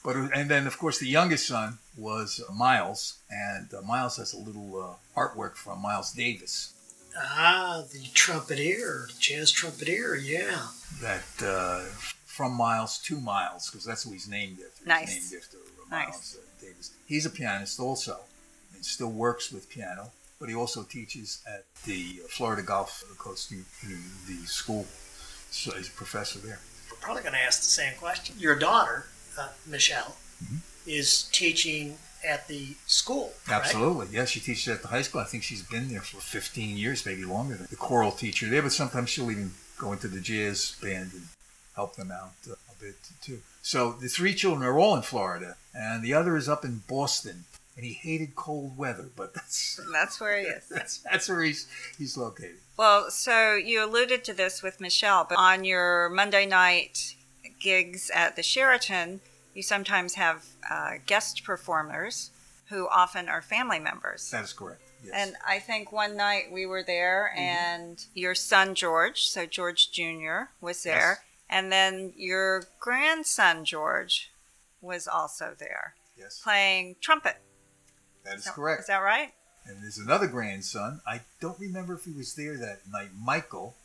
But 0.04 0.16
and 0.16 0.50
then 0.50 0.66
of 0.66 0.78
course 0.78 0.98
the 0.98 1.08
youngest 1.08 1.46
son 1.48 1.78
was 1.96 2.40
uh, 2.46 2.52
Miles, 2.52 3.18
and 3.30 3.72
uh, 3.72 3.80
Miles 3.82 4.16
has 4.18 4.32
a 4.34 4.38
little 4.38 4.70
uh, 5.16 5.20
artwork 5.20 5.54
from 5.56 5.80
Miles 5.82 6.12
Davis 6.12 6.70
Ah, 7.16 7.82
the 7.92 8.08
trumpeter, 8.12 9.06
the 9.08 9.18
jazz 9.20 9.50
trumpeter, 9.52 10.16
yeah. 10.16 10.66
that 11.00 11.22
uh, 11.44 11.80
from 12.26 12.52
Miles 12.52 12.98
to 13.06 13.20
Miles 13.20 13.70
because 13.70 13.84
that's 13.86 14.02
who 14.02 14.10
he's 14.12 14.28
named 14.28 14.58
after. 14.66 14.84
Nice. 14.88 15.14
He's 15.14 15.32
named 15.32 15.42
after 15.44 15.56
uh, 15.58 15.88
Miles 15.90 16.14
Nice. 16.16 16.36
uh, 16.36 16.60
Davis. 16.66 16.90
He's 17.06 17.24
a 17.24 17.30
pianist 17.30 17.78
also, 17.80 18.16
and 18.74 18.84
still 18.84 19.12
works 19.12 19.52
with 19.52 19.68
piano. 19.70 20.10
But 20.40 20.48
he 20.48 20.56
also 20.56 20.82
teaches 20.82 21.40
at 21.46 21.64
the 21.86 22.20
Florida 22.28 22.62
Gulf 22.62 23.04
Coast 23.16 23.50
U- 23.52 23.64
U- 23.88 23.96
the 24.26 24.44
school. 24.46 24.84
So 25.52 25.70
he's 25.76 25.88
a 25.88 25.92
professor 25.92 26.40
there. 26.40 26.58
We're 26.90 26.96
probably 26.98 27.22
going 27.22 27.34
to 27.34 27.40
ask 27.40 27.60
the 27.60 27.66
same 27.82 27.94
question. 28.00 28.34
Your 28.40 28.56
daughter, 28.58 29.06
uh, 29.38 29.48
Michelle, 29.66 30.16
Mhm. 30.44 30.58
is 30.86 31.24
teaching 31.32 31.98
at 32.24 32.48
the 32.48 32.74
school. 32.86 33.34
correct? 33.44 33.66
Absolutely, 33.66 34.08
yes. 34.10 34.30
She 34.30 34.40
teaches 34.40 34.66
at 34.68 34.82
the 34.82 34.88
high 34.88 35.02
school. 35.02 35.20
I 35.20 35.24
think 35.24 35.42
she's 35.42 35.62
been 35.62 35.88
there 35.90 36.00
for 36.00 36.20
15 36.20 36.76
years, 36.76 37.04
maybe 37.04 37.24
longer. 37.24 37.56
Than 37.56 37.66
the 37.70 37.76
choral 37.76 38.12
teacher 38.12 38.48
there, 38.48 38.62
but 38.62 38.72
sometimes 38.72 39.10
she'll 39.10 39.30
even 39.30 39.52
go 39.78 39.92
into 39.92 40.08
the 40.08 40.20
jazz 40.20 40.76
band 40.80 41.12
and 41.12 41.28
help 41.74 41.96
them 41.96 42.10
out 42.10 42.32
uh, 42.48 42.52
a 42.70 42.74
bit 42.82 42.96
too. 43.22 43.42
So 43.62 43.92
the 43.92 44.08
three 44.08 44.34
children 44.34 44.62
are 44.66 44.78
all 44.78 44.96
in 44.96 45.02
Florida, 45.02 45.56
and 45.74 46.02
the 46.02 46.14
other 46.14 46.36
is 46.36 46.48
up 46.48 46.64
in 46.64 46.82
Boston. 46.88 47.44
And 47.76 47.84
he 47.84 47.92
hated 47.94 48.36
cold 48.36 48.76
weather, 48.78 49.10
but 49.16 49.34
that's 49.34 49.80
that's 49.92 50.20
where 50.20 50.38
he 50.38 50.44
is. 50.46 50.62
that's, 50.70 50.98
that's 50.98 51.28
where 51.28 51.42
he's 51.42 51.66
he's 51.98 52.16
located. 52.16 52.58
Well, 52.76 53.10
so 53.10 53.56
you 53.56 53.84
alluded 53.84 54.22
to 54.26 54.32
this 54.32 54.62
with 54.62 54.80
Michelle, 54.80 55.24
but 55.28 55.36
on 55.38 55.64
your 55.64 56.08
Monday 56.08 56.46
night 56.46 57.16
gigs 57.64 58.10
at 58.14 58.36
the 58.36 58.42
Sheraton, 58.42 59.20
you 59.54 59.62
sometimes 59.62 60.14
have 60.14 60.44
uh, 60.70 60.92
guest 61.06 61.42
performers 61.42 62.30
who 62.68 62.86
often 62.88 63.28
are 63.28 63.42
family 63.42 63.80
members. 63.80 64.30
That 64.30 64.44
is 64.44 64.52
correct. 64.52 64.82
Yes. 65.02 65.12
And 65.16 65.36
I 65.46 65.58
think 65.58 65.90
one 65.92 66.16
night 66.16 66.44
we 66.52 66.64
were 66.66 66.82
there, 66.82 67.32
and 67.36 68.04
your 68.14 68.34
son 68.34 68.74
George, 68.74 69.22
so 69.24 69.44
George 69.46 69.90
Jr., 69.90 70.50
was 70.60 70.82
there, 70.82 71.18
and 71.50 71.70
then 71.72 72.12
your 72.16 72.64
grandson 72.80 73.64
George 73.64 74.30
was 74.80 75.06
also 75.08 75.54
there 75.58 75.94
yes, 76.16 76.40
playing 76.42 76.96
trumpet. 77.00 77.36
that 78.24 78.36
is 78.36 78.44
So- 78.44 78.52
correct. 78.52 78.80
Is 78.82 78.86
that 78.86 78.98
right? 78.98 79.32
And 79.66 79.82
there's 79.82 79.96
another 79.98 80.26
grandson. 80.26 81.00
I 81.06 81.22
don't 81.40 81.58
remember 81.58 81.94
if 81.94 82.04
he 82.04 82.12
was 82.12 82.34
there 82.34 82.58
that 82.58 82.80
night. 82.86 83.10
Michael 83.18 83.76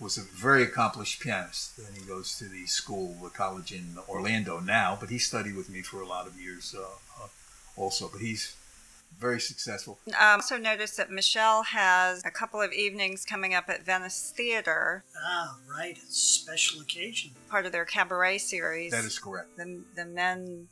was 0.00 0.16
a 0.18 0.22
very 0.22 0.62
accomplished 0.62 1.20
pianist. 1.20 1.78
And 1.78 1.96
he 1.96 2.04
goes 2.04 2.36
to 2.38 2.44
the 2.44 2.66
school, 2.66 3.16
the 3.22 3.30
college 3.30 3.72
in 3.72 3.96
Orlando 4.08 4.60
now, 4.60 4.96
but 5.00 5.10
he 5.10 5.18
studied 5.18 5.56
with 5.56 5.68
me 5.70 5.82
for 5.82 6.00
a 6.00 6.06
lot 6.06 6.26
of 6.26 6.40
years 6.40 6.74
uh, 6.78 6.82
uh, 7.22 7.28
also. 7.76 8.08
But 8.10 8.20
he's 8.20 8.54
very 9.18 9.40
successful. 9.40 9.98
Um, 10.08 10.14
also 10.40 10.58
noticed 10.58 10.96
that 10.98 11.10
Michelle 11.10 11.62
has 11.64 12.22
a 12.24 12.30
couple 12.30 12.60
of 12.60 12.72
evenings 12.72 13.24
coming 13.24 13.54
up 13.54 13.68
at 13.68 13.84
Venice 13.84 14.32
Theater, 14.36 15.02
Ah, 15.26 15.56
right. 15.68 15.96
It's 16.00 16.08
a 16.08 16.12
special 16.42 16.80
occasion. 16.82 17.32
part 17.50 17.66
of 17.66 17.72
their 17.72 17.84
cabaret 17.84 18.38
series. 18.38 18.92
That 18.92 19.04
is 19.04 19.18
correct. 19.18 19.56
the 19.56 19.82
the 19.96 20.04
men 20.04 20.68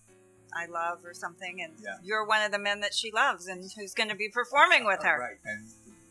I 0.55 0.67
love 0.67 1.05
or 1.05 1.13
something, 1.15 1.61
and 1.63 1.73
Yeah. 1.83 1.97
you're 2.03 2.25
one 2.25 2.43
of 2.43 2.53
the 2.53 2.59
men 2.59 2.81
that 2.81 2.95
she 2.95 3.11
loves 3.11 3.47
and 3.47 3.69
who's 3.77 3.93
going 3.95 4.09
to 4.11 4.15
be 4.15 4.29
performing 4.29 4.85
with 4.87 5.03
her. 5.03 5.19
Right. 5.19 5.39
And 5.45 5.67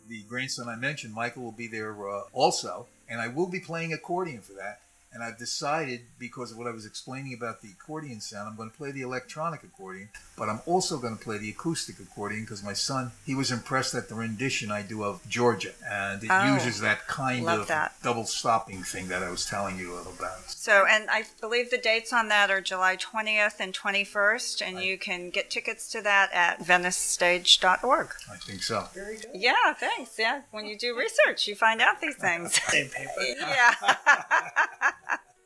the 0.07 0.21
grandson 0.23 0.67
I 0.67 0.75
mentioned, 0.75 1.13
Michael, 1.13 1.43
will 1.43 1.51
be 1.51 1.67
there 1.67 1.93
uh, 2.09 2.23
also, 2.33 2.87
and 3.09 3.21
I 3.21 3.27
will 3.27 3.47
be 3.47 3.59
playing 3.59 3.93
accordion 3.93 4.41
for 4.41 4.53
that. 4.53 4.81
And 5.15 5.23
I've 5.23 5.37
decided, 5.37 6.01
because 6.19 6.51
of 6.51 6.57
what 6.57 6.67
I 6.67 6.71
was 6.71 6.85
explaining 6.85 7.33
about 7.33 7.61
the 7.61 7.69
accordion 7.69 8.19
sound, 8.19 8.49
I'm 8.49 8.57
going 8.57 8.69
to 8.69 8.75
play 8.75 8.91
the 8.91 8.99
electronic 9.01 9.63
accordion, 9.63 10.09
but 10.37 10.49
I'm 10.49 10.59
also 10.65 10.97
going 10.97 11.17
to 11.17 11.23
play 11.23 11.37
the 11.37 11.49
acoustic 11.49 11.99
accordion 12.01 12.41
because 12.43 12.61
my 12.61 12.73
son, 12.73 13.13
he 13.25 13.33
was 13.33 13.49
impressed 13.49 13.95
at 13.95 14.09
the 14.09 14.15
rendition 14.15 14.71
I 14.71 14.81
do 14.81 15.05
of 15.05 15.25
Georgia, 15.29 15.71
and 15.89 16.21
it 16.21 16.29
Oh, 16.29 16.53
uses 16.55 16.81
that 16.81 17.07
kind 17.07 17.47
of 17.47 17.67
that. 17.69 17.93
double 18.03 18.25
stopping 18.25 18.83
thing 18.83 19.07
that 19.07 19.23
I 19.23 19.29
was 19.29 19.45
telling 19.45 19.79
you 19.79 19.95
about. 19.95 20.49
So, 20.49 20.85
and 20.85 21.09
I 21.09 21.23
believe 21.39 21.71
the 21.71 21.77
dates 21.77 22.11
on 22.11 22.27
that 22.27 22.51
are 22.51 22.59
July 22.59 22.97
20th 22.97 23.61
and 23.61 23.73
21st, 23.73 24.61
and 24.67 24.75
Right. 24.75 24.85
you 24.85 24.97
can 24.97 25.29
get 25.29 25.49
tickets 25.49 25.89
to 25.93 26.01
that 26.01 26.29
at 26.33 26.59
venicestage.org. 26.59 28.09
I 28.29 28.35
think 28.35 28.63
so. 28.63 28.89
Very 28.93 29.15
good. 29.15 29.27
Yeah, 29.33 29.73
thanks. 29.79 30.19
Yeah, 30.19 30.41
when 30.51 30.65
you 30.65 30.77
do 30.77 30.93
research, 30.97 31.47
you 31.47 31.55
find 31.55 31.81
out 31.81 32.01
these 32.01 32.17
things. 32.17 32.61
Same 32.69 32.89
paper. 32.89 33.11
yeah. 33.39 33.71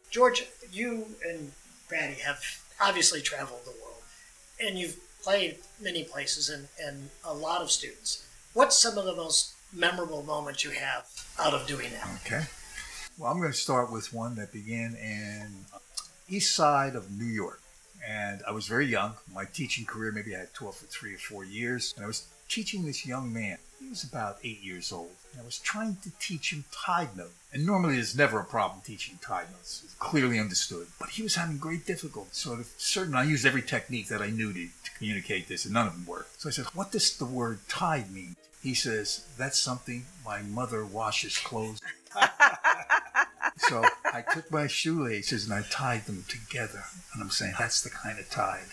George, 0.09 0.47
you 0.71 1.05
and 1.27 1.51
Patty 1.89 2.21
have 2.21 2.41
obviously 2.81 3.21
traveled 3.21 3.61
the 3.65 3.71
world, 3.81 4.01
and 4.59 4.77
you've 4.77 4.97
played 5.21 5.57
many 5.81 6.03
places 6.03 6.49
and, 6.49 6.67
and 6.83 7.09
a 7.25 7.33
lot 7.33 7.61
of 7.61 7.69
students. 7.71 8.25
What's 8.53 8.77
some 8.77 8.97
of 8.97 9.05
the 9.05 9.15
most 9.15 9.53
memorable 9.73 10.23
moments 10.23 10.63
you 10.63 10.71
have 10.71 11.05
out 11.39 11.53
of 11.53 11.67
doing 11.67 11.89
that? 11.91 12.07
Okay. 12.25 12.43
Well, 13.17 13.31
I'm 13.31 13.39
going 13.39 13.51
to 13.51 13.57
start 13.57 13.91
with 13.91 14.13
one 14.13 14.35
that 14.35 14.51
began 14.51 14.95
in 14.95 15.65
east 16.29 16.55
side 16.55 16.95
of 16.95 17.11
New 17.11 17.25
York. 17.25 17.61
And 18.07 18.41
I 18.47 18.51
was 18.51 18.65
very 18.65 18.85
young. 18.85 19.13
My 19.33 19.43
teaching 19.45 19.85
career, 19.85 20.11
maybe 20.11 20.35
I 20.35 20.39
had 20.39 20.53
taught 20.53 20.81
or 20.81 20.87
three 20.87 21.15
or 21.15 21.17
four 21.17 21.43
years. 21.43 21.93
And 21.95 22.05
I 22.05 22.07
was 22.07 22.27
teaching 22.49 22.85
this 22.85 23.05
young 23.05 23.31
man. 23.31 23.57
He 23.79 23.87
was 23.87 24.03
about 24.03 24.39
eight 24.43 24.61
years 24.61 24.91
old. 24.91 25.11
And 25.31 25.41
I 25.41 25.45
was 25.45 25.59
trying 25.59 25.97
to 26.03 26.11
teach 26.19 26.51
him 26.51 26.65
tied 26.71 27.15
note. 27.15 27.31
And 27.53 27.65
normally 27.65 27.95
there's 27.95 28.17
never 28.17 28.39
a 28.39 28.43
problem 28.43 28.81
teaching 28.83 29.19
tied 29.21 29.49
notes. 29.51 29.81
It's 29.85 29.93
clearly 29.95 30.39
understood. 30.39 30.87
But 30.99 31.09
he 31.09 31.23
was 31.23 31.35
having 31.35 31.57
great 31.57 31.85
difficulty. 31.85 32.29
So 32.33 32.53
at 32.53 32.59
a 32.59 32.65
certain, 32.77 33.15
I 33.15 33.23
used 33.23 33.45
every 33.45 33.61
technique 33.61 34.07
that 34.09 34.21
I 34.21 34.29
knew 34.29 34.51
to, 34.51 34.65
to 34.65 34.91
communicate 34.97 35.47
this, 35.47 35.65
and 35.65 35.73
none 35.73 35.87
of 35.87 35.93
them 35.93 36.05
worked. 36.05 36.41
So 36.41 36.49
I 36.49 36.51
said, 36.51 36.65
what 36.73 36.91
does 36.91 37.15
the 37.15 37.25
word 37.25 37.59
tide 37.69 38.11
mean? 38.11 38.35
He 38.61 38.73
says, 38.73 39.25
that's 39.37 39.57
something 39.57 40.05
my 40.25 40.41
mother 40.41 40.85
washes 40.85 41.37
clothes 41.37 41.79
so 43.57 43.83
I 44.05 44.23
took 44.33 44.51
my 44.51 44.67
shoelaces 44.67 45.45
and 45.45 45.53
I 45.53 45.63
tied 45.69 46.05
them 46.05 46.25
together. 46.27 46.83
And 47.13 47.21
I'm 47.21 47.29
saying 47.29 47.53
that's 47.57 47.81
the 47.81 47.89
kind 47.89 48.19
of 48.19 48.29
tide 48.29 48.65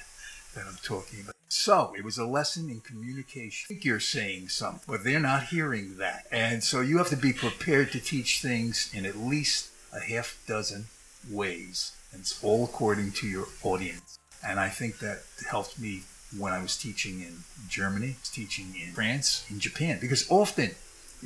that 0.56 0.66
I'm 0.66 0.78
talking 0.82 1.20
about. 1.20 1.34
So 1.48 1.94
it 1.96 2.04
was 2.04 2.18
a 2.18 2.26
lesson 2.26 2.68
in 2.68 2.80
communication. 2.80 3.66
I 3.66 3.68
think 3.68 3.84
you're 3.84 4.00
saying 4.00 4.48
something, 4.48 4.82
but 4.88 5.04
they're 5.04 5.20
not 5.20 5.44
hearing 5.44 5.98
that. 5.98 6.26
And 6.32 6.64
so 6.64 6.80
you 6.80 6.98
have 6.98 7.08
to 7.10 7.16
be 7.16 7.32
prepared 7.32 7.92
to 7.92 8.00
teach 8.00 8.42
things 8.42 8.90
in 8.92 9.06
at 9.06 9.16
least 9.16 9.70
a 9.94 10.00
half 10.00 10.42
dozen 10.48 10.86
ways. 11.30 11.92
And 12.12 12.20
it's 12.20 12.42
all 12.42 12.64
according 12.64 13.12
to 13.12 13.28
your 13.28 13.46
audience. 13.62 14.18
And 14.44 14.58
I 14.58 14.68
think 14.68 14.98
that 14.98 15.22
helped 15.48 15.78
me 15.78 16.02
when 16.36 16.52
I 16.52 16.60
was 16.60 16.76
teaching 16.76 17.20
in 17.20 17.38
Germany, 17.68 18.16
teaching 18.32 18.74
in 18.80 18.92
France, 18.92 19.46
in 19.48 19.60
Japan, 19.60 19.98
because 20.00 20.28
often 20.30 20.72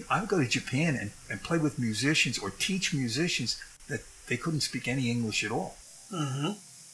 I 0.09 0.21
would 0.21 0.29
go 0.29 0.39
to 0.39 0.49
Japan 0.49 0.97
and, 0.97 1.11
and 1.31 1.43
play 1.43 1.59
with 1.59 1.79
musicians 1.79 2.39
or 2.39 2.51
teach 2.51 2.95
musicians 2.95 3.61
that 3.89 4.01
they 4.29 4.37
couldn't 4.37 4.61
speak 4.61 4.87
any 4.87 5.11
English 5.11 5.43
at 5.45 5.51
all. 5.51 5.77
Mm-hmm. 6.13 6.53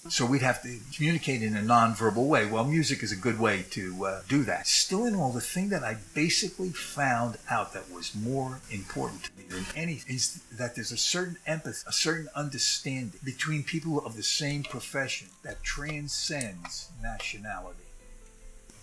So 0.09 0.25
we'd 0.25 0.43
have 0.43 0.63
to 0.63 0.79
communicate 0.95 1.43
in 1.43 1.57
a 1.57 1.61
nonverbal 1.61 2.27
way. 2.27 2.47
Well, 2.47 2.65
music 2.65 3.03
is 3.03 3.13
a 3.13 3.17
good 3.17 3.39
way 3.39 3.65
to 3.71 4.07
uh, 4.07 4.23
do 4.29 4.45
that. 4.45 4.67
Still, 4.67 5.05
in 5.05 5.15
all, 5.15 5.33
the 5.33 5.41
thing 5.41 5.69
that 5.71 5.83
I 5.83 5.97
basically 6.15 6.71
found 6.71 7.39
out 7.51 7.73
that 7.73 7.91
was 7.91 8.15
more 8.15 8.61
important 8.71 9.25
to 9.25 9.31
me 9.37 9.45
than 9.49 9.65
anything 9.75 10.15
is 10.15 10.43
that 10.53 10.75
there's 10.75 10.93
a 10.93 10.97
certain 10.97 11.39
empathy, 11.47 11.85
a 11.87 11.93
certain 11.93 12.29
understanding 12.35 13.19
between 13.25 13.63
people 13.63 14.05
of 14.05 14.17
the 14.17 14.23
same 14.23 14.63
profession 14.63 15.29
that 15.43 15.63
transcends 15.63 16.91
nationality. 17.03 17.81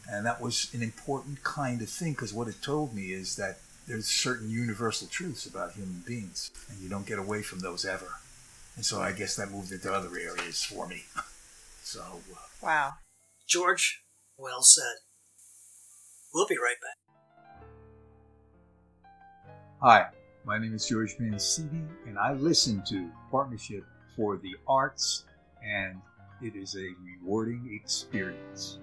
And 0.09 0.25
that 0.25 0.41
was 0.41 0.69
an 0.73 0.83
important 0.83 1.43
kind 1.43 1.81
of 1.81 1.89
thing 1.89 2.13
because 2.13 2.33
what 2.33 2.47
it 2.47 2.61
told 2.61 2.93
me 2.93 3.13
is 3.13 3.37
that 3.37 3.59
there's 3.87 4.07
certain 4.07 4.49
universal 4.49 5.07
truths 5.07 5.45
about 5.45 5.73
human 5.73 6.03
beings, 6.05 6.51
and 6.69 6.79
you 6.79 6.89
don't 6.89 7.05
get 7.05 7.19
away 7.19 7.41
from 7.41 7.59
those 7.59 7.85
ever. 7.85 8.19
And 8.75 8.85
so 8.85 9.01
I 9.01 9.11
guess 9.11 9.35
that 9.35 9.51
moved 9.51 9.71
into 9.71 9.91
other 9.93 10.09
areas 10.17 10.63
for 10.63 10.87
me. 10.87 11.03
So, 11.85 11.99
uh, 12.01 12.37
Wow. 12.61 12.93
George, 13.45 14.03
well 14.37 14.63
said. 14.63 14.95
We'll 16.33 16.47
be 16.47 16.55
right 16.57 16.77
back. 16.81 16.97
hi, 19.81 20.05
my 20.45 20.57
name 20.57 20.73
is 20.73 20.87
George 20.87 21.15
Mancini, 21.19 21.83
and 22.07 22.17
I 22.17 22.33
listen 22.33 22.81
to 22.87 23.11
Partnership 23.29 23.83
for 24.15 24.37
the 24.37 24.55
Arts, 24.65 25.25
and 25.61 25.99
it 26.41 26.55
is 26.55 26.73
a 26.75 26.87
rewarding 27.03 27.77
experience. 27.79 28.79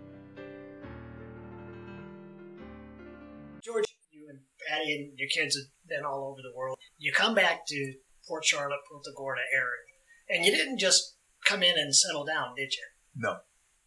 George, 3.62 3.86
you 4.12 4.26
and 4.28 4.38
Patty 4.68 4.94
and 4.94 5.18
your 5.18 5.28
kids 5.30 5.56
have 5.56 5.66
been 5.88 6.04
all 6.04 6.28
over 6.30 6.42
the 6.42 6.54
world. 6.56 6.76
You 6.98 7.12
come 7.12 7.34
back 7.34 7.66
to 7.68 7.94
Port 8.26 8.44
Charlotte, 8.44 8.80
Punta 8.90 9.10
Gorda 9.16 9.42
area, 9.54 9.84
and 10.28 10.44
you 10.44 10.52
didn't 10.52 10.78
just 10.78 11.14
come 11.44 11.62
in 11.62 11.78
and 11.78 11.94
settle 11.94 12.24
down, 12.24 12.54
did 12.56 12.74
you? 12.74 12.84
No, 13.16 13.38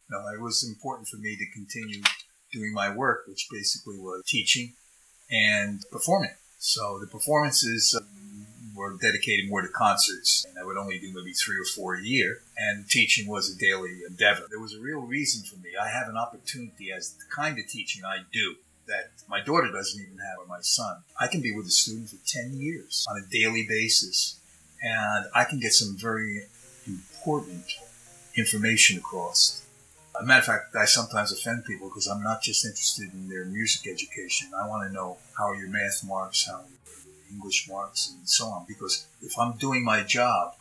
no, 0.09 0.19
it 0.33 0.41
was 0.41 0.63
important 0.67 1.07
for 1.07 1.17
me 1.17 1.35
to 1.35 1.45
continue 1.53 2.01
doing 2.51 2.73
my 2.73 2.93
work, 2.93 3.25
which 3.27 3.47
basically 3.51 3.97
was 3.97 4.23
teaching 4.25 4.73
and 5.31 5.81
performing. 5.91 6.35
So 6.57 6.99
the 6.99 7.07
performances 7.07 7.97
um, 7.99 8.47
were 8.75 8.95
dedicated 9.01 9.49
more 9.49 9.61
to 9.61 9.67
concerts, 9.69 10.45
and 10.47 10.57
I 10.59 10.63
would 10.63 10.77
only 10.77 10.99
do 10.99 11.11
maybe 11.13 11.33
three 11.33 11.57
or 11.57 11.65
four 11.75 11.95
a 11.95 12.03
year. 12.03 12.37
And 12.57 12.87
teaching 12.87 13.27
was 13.27 13.49
a 13.49 13.57
daily 13.57 14.01
endeavor. 14.07 14.43
There 14.49 14.59
was 14.59 14.73
a 14.73 14.79
real 14.79 15.01
reason 15.01 15.43
for 15.43 15.57
me. 15.57 15.71
I 15.79 15.89
have 15.89 16.07
an 16.07 16.17
opportunity 16.17 16.91
as 16.91 17.13
the 17.13 17.25
kind 17.33 17.57
of 17.59 17.67
teaching 17.67 18.03
I 18.05 18.19
do 18.31 18.55
that 18.87 19.11
my 19.29 19.41
daughter 19.41 19.71
doesn't 19.71 20.01
even 20.01 20.17
have, 20.17 20.39
or 20.39 20.45
my 20.45 20.61
son. 20.61 21.03
I 21.19 21.27
can 21.27 21.41
be 21.41 21.55
with 21.55 21.67
a 21.67 21.71
student 21.71 22.09
for 22.09 22.17
10 22.25 22.53
years 22.55 23.05
on 23.09 23.17
a 23.17 23.27
daily 23.31 23.65
basis, 23.67 24.39
and 24.81 25.25
I 25.33 25.45
can 25.45 25.59
get 25.59 25.73
some 25.73 25.95
very 25.97 26.43
important 26.87 27.65
information 28.35 28.97
across. 28.97 29.65
As 30.15 30.23
a 30.23 30.25
matter 30.25 30.39
of 30.39 30.45
fact, 30.45 30.75
I 30.75 30.85
sometimes 30.85 31.31
offend 31.31 31.65
people 31.65 31.89
because 31.89 32.07
I'm 32.07 32.21
not 32.21 32.41
just 32.41 32.65
interested 32.65 33.13
in 33.13 33.29
their 33.29 33.45
music 33.45 33.87
education. 33.91 34.51
I 34.55 34.67
want 34.67 34.87
to 34.87 34.93
know 34.93 35.17
how 35.37 35.45
are 35.49 35.55
your 35.55 35.69
math 35.69 36.03
marks, 36.05 36.45
how 36.45 36.57
are 36.57 36.65
your 36.69 36.77
English 37.31 37.67
marks, 37.67 38.09
and 38.11 38.27
so 38.29 38.45
on. 38.47 38.65
Because 38.67 39.07
if 39.21 39.37
I'm 39.39 39.57
doing 39.57 39.83
my 39.83 40.03
job, 40.03 40.53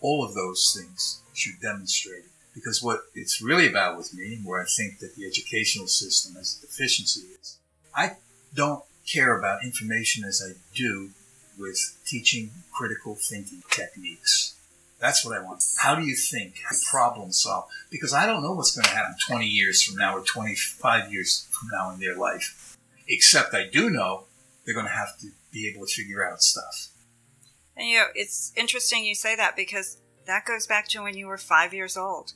all 0.00 0.24
of 0.24 0.34
those 0.34 0.76
things 0.78 1.22
should 1.32 1.60
demonstrate 1.62 2.24
it. 2.24 2.30
Because 2.54 2.82
what 2.82 3.00
it's 3.14 3.40
really 3.40 3.68
about 3.68 3.96
with 3.96 4.12
me, 4.12 4.40
where 4.44 4.60
I 4.60 4.64
think 4.64 4.98
that 4.98 5.14
the 5.16 5.26
educational 5.26 5.86
system 5.86 6.34
has 6.34 6.58
a 6.58 6.66
deficiency 6.66 7.28
is, 7.40 7.57
I 7.98 8.16
don't 8.54 8.84
care 9.04 9.36
about 9.36 9.64
information 9.64 10.22
as 10.24 10.40
I 10.40 10.52
do 10.72 11.10
with 11.58 11.98
teaching 12.06 12.50
critical 12.72 13.16
thinking 13.16 13.62
techniques. 13.70 14.54
That's 15.00 15.24
what 15.24 15.36
I 15.36 15.42
want. 15.42 15.64
How 15.78 15.96
do 15.96 16.02
you 16.02 16.14
think? 16.14 16.60
Problem 16.88 17.32
solve? 17.32 17.68
Because 17.90 18.14
I 18.14 18.24
don't 18.24 18.42
know 18.42 18.52
what's 18.52 18.74
going 18.74 18.84
to 18.84 18.94
happen 18.94 19.16
20 19.26 19.46
years 19.46 19.82
from 19.82 19.96
now 19.96 20.16
or 20.16 20.22
25 20.22 21.12
years 21.12 21.48
from 21.50 21.70
now 21.72 21.90
in 21.90 21.98
their 21.98 22.16
life. 22.16 22.76
Except 23.08 23.52
I 23.52 23.66
do 23.66 23.90
know 23.90 24.24
they're 24.64 24.74
going 24.74 24.86
to 24.86 24.92
have 24.92 25.18
to 25.18 25.28
be 25.52 25.68
able 25.68 25.84
to 25.84 25.92
figure 25.92 26.24
out 26.24 26.40
stuff. 26.40 26.88
And 27.76 27.88
you 27.88 27.98
know, 27.98 28.06
it's 28.14 28.52
interesting 28.56 29.04
you 29.04 29.14
say 29.14 29.34
that 29.34 29.56
because 29.56 29.98
that 30.26 30.44
goes 30.44 30.68
back 30.68 30.86
to 30.88 31.02
when 31.02 31.16
you 31.16 31.26
were 31.26 31.38
five 31.38 31.74
years 31.74 31.96
old 31.96 32.34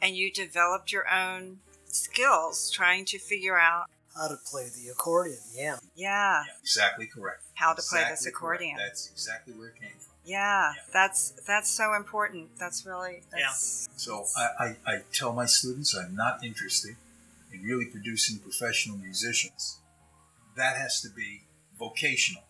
and 0.00 0.16
you 0.16 0.32
developed 0.32 0.92
your 0.92 1.10
own 1.12 1.58
skills 1.86 2.70
trying 2.70 3.04
to 3.06 3.18
figure 3.18 3.58
out, 3.58 3.86
How 4.16 4.28
to 4.28 4.36
play 4.50 4.68
the 4.74 4.88
accordion, 4.90 5.38
yeah. 5.54 5.76
yeah, 5.94 6.42
Yeah, 6.46 6.52
exactly 6.62 7.06
correct. 7.06 7.42
how 7.54 7.74
to 7.74 7.82
play 7.82 8.00
this 8.08 8.24
Exactly 8.26 8.32
correct. 8.32 8.36
accordion. 8.62 8.76
That's 8.78 9.10
exactly 9.10 9.52
where 9.54 9.68
it 9.68 9.74
came 9.80 9.90
from. 9.98 10.12
Yeah, 10.24 10.72
Yeah. 10.74 10.82
that's 10.92 11.32
that's 11.46 11.68
so 11.70 11.92
important. 11.94 12.48
That's 12.58 12.86
really 12.86 13.22
that's, 13.30 13.86
yeah. 13.90 13.96
So 13.96 14.24
I, 14.36 14.48
I, 14.64 14.76
I 14.92 15.02
tell 15.12 15.32
my 15.32 15.44
students 15.46 15.94
I'm 15.94 16.14
not 16.16 16.42
interested 16.42 16.96
in 17.52 17.62
really 17.62 17.84
producing 17.86 18.38
professional 18.38 18.96
musicians. 18.96 19.80
That 20.56 20.76
has 20.78 21.00
to 21.02 21.10
be 21.10 21.42
vocational, 21.78 22.44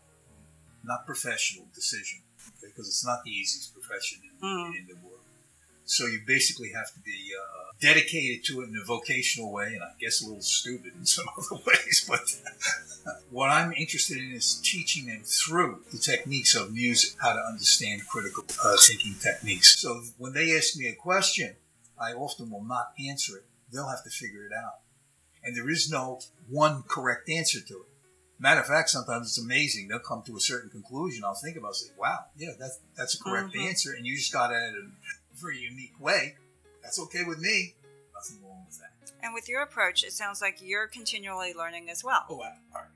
not 0.85 1.05
professional 1.05 1.67
decision, 1.75 2.21
because 2.63 2.87
it's 2.87 3.05
not 3.05 3.25
the 3.25 3.31
easiest 3.33 3.75
profession 3.75 4.21
in, 4.25 4.31
Mm. 4.47 4.79
in 4.79 4.87
the 4.87 4.95
world. 5.05 5.16
So 5.87 6.07
you 6.07 6.21
basically 6.27 6.73
have 6.73 6.93
to 6.93 7.01
be 7.01 7.31
uh, 7.41 7.71
dedicated 7.81 8.45
to 8.47 8.61
it 8.63 8.69
in 8.69 8.77
a 8.77 8.85
vocational 8.85 9.53
way, 9.53 9.67
and 9.75 9.83
I 9.83 9.93
guess 10.01 10.21
a 10.21 10.27
little 10.27 10.43
stupid 10.43 10.93
in 10.99 11.07
some 11.17 11.27
other 11.37 11.63
ways. 11.67 12.05
But 12.09 13.15
what 13.31 13.51
I'm 13.51 13.73
interested 13.73 14.19
in 14.19 14.33
is 14.33 14.61
teaching 14.65 15.07
them 15.07 15.23
through 15.25 15.83
the 15.93 15.99
techniques 15.99 16.55
of 16.57 16.73
music 16.73 17.17
how 17.23 17.33
to 17.35 17.41
understand 17.41 18.03
critical 18.09 18.45
uh, 18.65 18.77
thinking 18.81 19.15
techniques. 19.23 19.79
So 19.81 20.03
when 20.19 20.33
they 20.33 20.57
ask 20.57 20.77
me 20.77 20.89
a 20.89 20.95
question, 20.95 21.55
I 22.01 22.13
often 22.13 22.51
will 22.51 22.65
not 22.65 22.93
answer 22.99 23.37
it. 23.39 23.45
They'll 23.73 23.89
have 23.89 24.05
to 24.05 24.11
figure 24.11 24.45
it 24.45 24.53
out. 24.53 24.81
And 25.45 25.57
there 25.57 25.71
is 25.71 25.89
no 25.91 26.21
one 26.51 26.83
correct 26.89 27.29
answer 27.31 27.61
to 27.61 27.75
it. 27.75 27.87
Matter 28.39 28.61
of 28.61 28.67
fact, 28.67 28.91
sometimes 28.91 29.29
it's 29.29 29.39
amazing. 29.39 29.89
They'll 29.89 29.99
come 29.99 30.23
to 30.27 30.37
a 30.37 30.41
certain 30.41 30.69
conclusion. 30.69 31.25
I'll 31.25 31.35
think 31.35 31.57
about 31.57 31.71
it, 31.71 31.77
say, 31.77 31.91
wow, 31.99 32.27
yeah, 32.37 32.51
that's, 32.59 32.81
that's 32.97 33.15
a 33.19 33.23
correct 33.23 33.55
Mhm. 33.55 33.69
answer. 33.69 33.93
And 33.95 34.07
you 34.07 34.17
just 34.17 34.33
got 34.33 34.51
it 34.53 34.57
in 34.57 34.75
a 34.93 35.16
very 35.41 35.59
unique 35.59 35.99
way. 36.01 36.35
That's 36.83 36.99
okay 37.01 37.25
with 37.25 37.39
me. 37.39 37.75
Nothing 38.15 38.39
wrong 38.45 38.65
with 38.69 38.79
that. 38.79 39.13
And 39.23 39.35
with 39.35 39.49
your 39.49 39.63
approach, 39.63 40.05
it 40.05 40.13
sounds 40.13 40.41
like 40.41 40.59
you're 40.63 40.87
continually 40.87 41.53
learning 41.55 41.91
as 41.91 42.03
well. 42.05 42.25
Oh, 42.31 42.41
I. 42.41 42.53
Oh, 42.75 42.79
are 42.79 42.89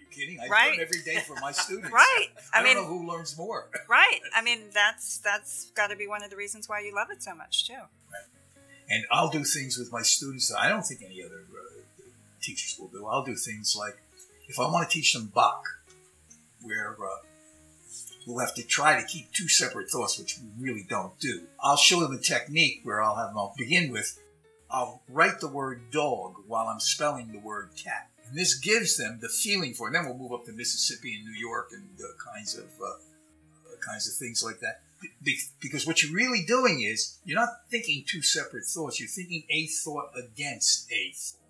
you 0.00 0.06
kidding? 0.10 0.40
I 0.40 0.48
Right. 0.48 0.70
learn 0.78 0.80
every 0.80 1.02
day 1.02 1.20
from 1.20 1.38
my 1.40 1.52
students. 1.64 1.90
Right. 1.92 2.28
I, 2.52 2.60
I 2.60 2.62
don't 2.62 2.74
mean- 2.74 2.82
know 2.82 2.88
who 2.88 3.06
learns 3.10 3.36
more. 3.36 3.68
Right. 3.88 4.20
I 4.34 4.42
mean, 4.42 4.70
that's 4.72 5.18
that's 5.18 5.66
got 5.72 5.88
to 5.90 5.96
be 5.96 6.06
one 6.06 6.24
of 6.24 6.30
the 6.30 6.36
reasons 6.36 6.68
why 6.68 6.80
you 6.80 6.94
love 6.94 7.08
it 7.10 7.22
so 7.22 7.34
much 7.34 7.66
too. 7.66 7.74
Right. 7.74 8.28
And 8.90 9.04
I'll 9.10 9.28
do 9.30 9.44
things 9.44 9.78
with 9.78 9.92
my 9.92 10.02
students 10.02 10.48
that 10.48 10.58
I 10.60 10.68
don't 10.68 10.82
think 10.82 11.02
any 11.02 11.22
other 11.22 11.44
uh, 11.50 12.02
teachers 12.42 12.76
will 12.78 12.88
do. 12.88 13.06
I'll 13.06 13.24
do 13.24 13.34
things 13.36 13.74
like 13.78 13.96
if 14.48 14.58
I 14.58 14.62
want 14.64 14.88
to 14.88 14.94
teach 14.94 15.12
them 15.14 15.30
Bach, 15.34 15.62
where 16.62 16.96
uh, 17.02 17.16
we'll 18.26 18.44
have 18.44 18.54
to 18.54 18.62
try 18.62 19.00
to 19.00 19.06
keep 19.06 19.32
two 19.32 19.48
separate 19.48 19.90
thoughts, 19.90 20.18
which 20.18 20.38
we 20.38 20.64
really 20.64 20.86
don't 20.88 21.18
do. 21.18 21.42
I'll 21.60 21.76
show 21.76 22.00
them 22.00 22.12
a 22.12 22.18
technique 22.18 22.80
where 22.82 23.02
I'll 23.02 23.16
have 23.16 23.28
them, 23.28 23.38
I'll 23.38 23.54
begin 23.56 23.90
with, 23.90 24.18
I'll 24.70 25.02
write 25.08 25.40
the 25.40 25.48
word 25.48 25.90
dog 25.90 26.36
while 26.46 26.66
I'm 26.68 26.80
spelling 26.80 27.32
the 27.32 27.38
word 27.38 27.70
cat. 27.82 28.10
And 28.26 28.36
this 28.36 28.54
gives 28.54 28.96
them 28.96 29.18
the 29.20 29.28
feeling 29.28 29.74
for 29.74 29.86
it. 29.86 29.94
And 29.94 29.96
then 29.96 30.06
we'll 30.06 30.28
move 30.28 30.32
up 30.32 30.46
to 30.46 30.52
Mississippi 30.52 31.14
and 31.14 31.24
New 31.24 31.38
York 31.38 31.70
and 31.72 31.88
kinds 32.34 32.56
of 32.56 32.64
uh, 32.80 32.86
uh, 32.86 33.76
kinds 33.86 34.08
of 34.08 34.14
things 34.14 34.42
like 34.42 34.60
that. 34.60 34.80
Be- 35.22 35.38
because 35.60 35.86
what 35.86 36.02
you're 36.02 36.14
really 36.14 36.44
doing 36.46 36.82
is 36.82 37.18
you're 37.24 37.38
not 37.38 37.50
thinking 37.70 38.04
two 38.06 38.22
separate 38.22 38.64
thoughts. 38.64 38.98
You're 38.98 39.08
thinking 39.08 39.44
a 39.50 39.66
thought 39.66 40.10
against 40.16 40.90
a 40.90 41.12
thought. 41.12 41.40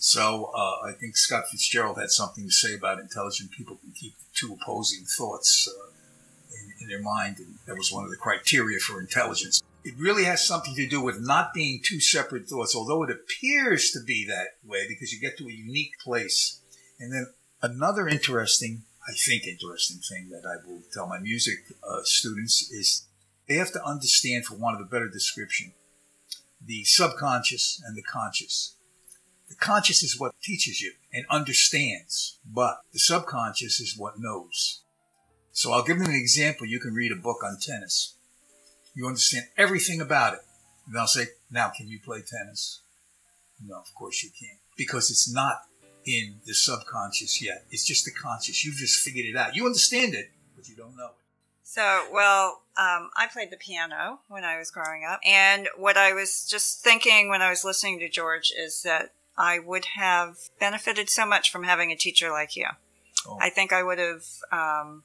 So 0.00 0.52
uh, 0.54 0.86
I 0.86 0.92
think 0.92 1.16
Scott 1.16 1.48
Fitzgerald 1.50 1.98
had 1.98 2.10
something 2.10 2.44
to 2.44 2.52
say 2.52 2.74
about 2.74 3.00
intelligent 3.00 3.50
people 3.50 3.76
can 3.76 3.90
keep 3.90 4.14
two 4.32 4.56
opposing 4.60 5.04
thoughts 5.04 5.68
uh, 5.68 5.90
in, 6.80 6.88
their 6.88 7.02
mind, 7.02 7.38
and 7.38 7.58
that 7.66 7.76
was 7.76 7.92
one 7.92 8.04
of 8.04 8.10
the 8.10 8.16
criteria 8.16 8.78
for 8.78 9.00
intelligence. 9.00 9.62
It 9.84 9.94
really 9.98 10.24
has 10.24 10.46
something 10.46 10.74
to 10.74 10.86
do 10.86 11.00
with 11.00 11.20
not 11.20 11.54
being 11.54 11.80
two 11.82 12.00
separate 12.00 12.48
thoughts, 12.48 12.74
although 12.74 13.02
it 13.02 13.10
appears 13.10 13.90
to 13.92 14.00
be 14.04 14.26
that 14.26 14.56
way 14.66 14.86
because 14.88 15.12
you 15.12 15.20
get 15.20 15.38
to 15.38 15.48
a 15.48 15.52
unique 15.52 15.92
place. 16.02 16.60
And 16.98 17.12
then 17.12 17.26
another 17.62 18.08
interesting, 18.08 18.82
I 19.08 19.12
think, 19.12 19.46
interesting 19.46 19.98
thing 19.98 20.30
that 20.30 20.46
I 20.46 20.66
will 20.66 20.82
tell 20.92 21.06
my 21.06 21.18
music 21.18 21.58
uh, 21.88 22.00
students 22.02 22.70
is 22.70 23.06
they 23.48 23.54
have 23.54 23.72
to 23.72 23.84
understand, 23.84 24.44
for 24.44 24.56
want 24.56 24.80
of 24.80 24.86
a 24.86 24.90
better 24.90 25.08
description, 25.08 25.72
the 26.64 26.84
subconscious 26.84 27.82
and 27.86 27.96
the 27.96 28.02
conscious. 28.02 28.74
The 29.48 29.54
conscious 29.54 30.02
is 30.02 30.20
what 30.20 30.34
teaches 30.42 30.82
you 30.82 30.92
and 31.12 31.24
understands, 31.30 32.38
but 32.44 32.80
the 32.92 32.98
subconscious 32.98 33.80
is 33.80 33.96
what 33.96 34.18
knows. 34.18 34.82
So 35.58 35.72
I'll 35.72 35.82
give 35.82 35.98
them 35.98 36.06
an 36.06 36.14
example. 36.14 36.68
You 36.68 36.78
can 36.78 36.94
read 36.94 37.10
a 37.10 37.16
book 37.16 37.42
on 37.42 37.58
tennis. 37.60 38.14
You 38.94 39.08
understand 39.08 39.46
everything 39.56 40.00
about 40.00 40.34
it. 40.34 40.40
And 40.86 40.96
I'll 40.96 41.08
say, 41.08 41.30
now 41.50 41.72
can 41.76 41.88
you 41.88 41.98
play 41.98 42.18
tennis? 42.18 42.80
No, 43.66 43.74
of 43.74 43.92
course 43.92 44.22
you 44.22 44.30
can't. 44.30 44.60
Because 44.76 45.10
it's 45.10 45.28
not 45.28 45.62
in 46.06 46.36
the 46.46 46.54
subconscious 46.54 47.42
yet. 47.42 47.64
It's 47.72 47.84
just 47.84 48.04
the 48.04 48.12
conscious. 48.12 48.64
You've 48.64 48.76
just 48.76 49.00
figured 49.00 49.26
it 49.26 49.34
out. 49.36 49.56
You 49.56 49.66
understand 49.66 50.14
it, 50.14 50.30
but 50.54 50.68
you 50.68 50.76
don't 50.76 50.96
know 50.96 51.06
it. 51.06 51.16
So, 51.64 52.06
well, 52.12 52.62
um, 52.76 53.10
I 53.16 53.26
played 53.26 53.50
the 53.50 53.56
piano 53.56 54.20
when 54.28 54.44
I 54.44 54.58
was 54.58 54.70
growing 54.70 55.04
up. 55.04 55.18
And 55.26 55.68
what 55.76 55.96
I 55.96 56.12
was 56.12 56.46
just 56.48 56.84
thinking 56.84 57.28
when 57.28 57.42
I 57.42 57.50
was 57.50 57.64
listening 57.64 57.98
to 57.98 58.08
George 58.08 58.52
is 58.56 58.82
that 58.82 59.12
I 59.36 59.58
would 59.58 59.86
have 59.96 60.36
benefited 60.60 61.10
so 61.10 61.26
much 61.26 61.50
from 61.50 61.64
having 61.64 61.90
a 61.90 61.96
teacher 61.96 62.30
like 62.30 62.54
you. 62.54 62.68
Oh. 63.26 63.38
I 63.40 63.50
think 63.50 63.72
I 63.72 63.82
would 63.82 63.98
have 63.98 64.22
um, 64.52 65.02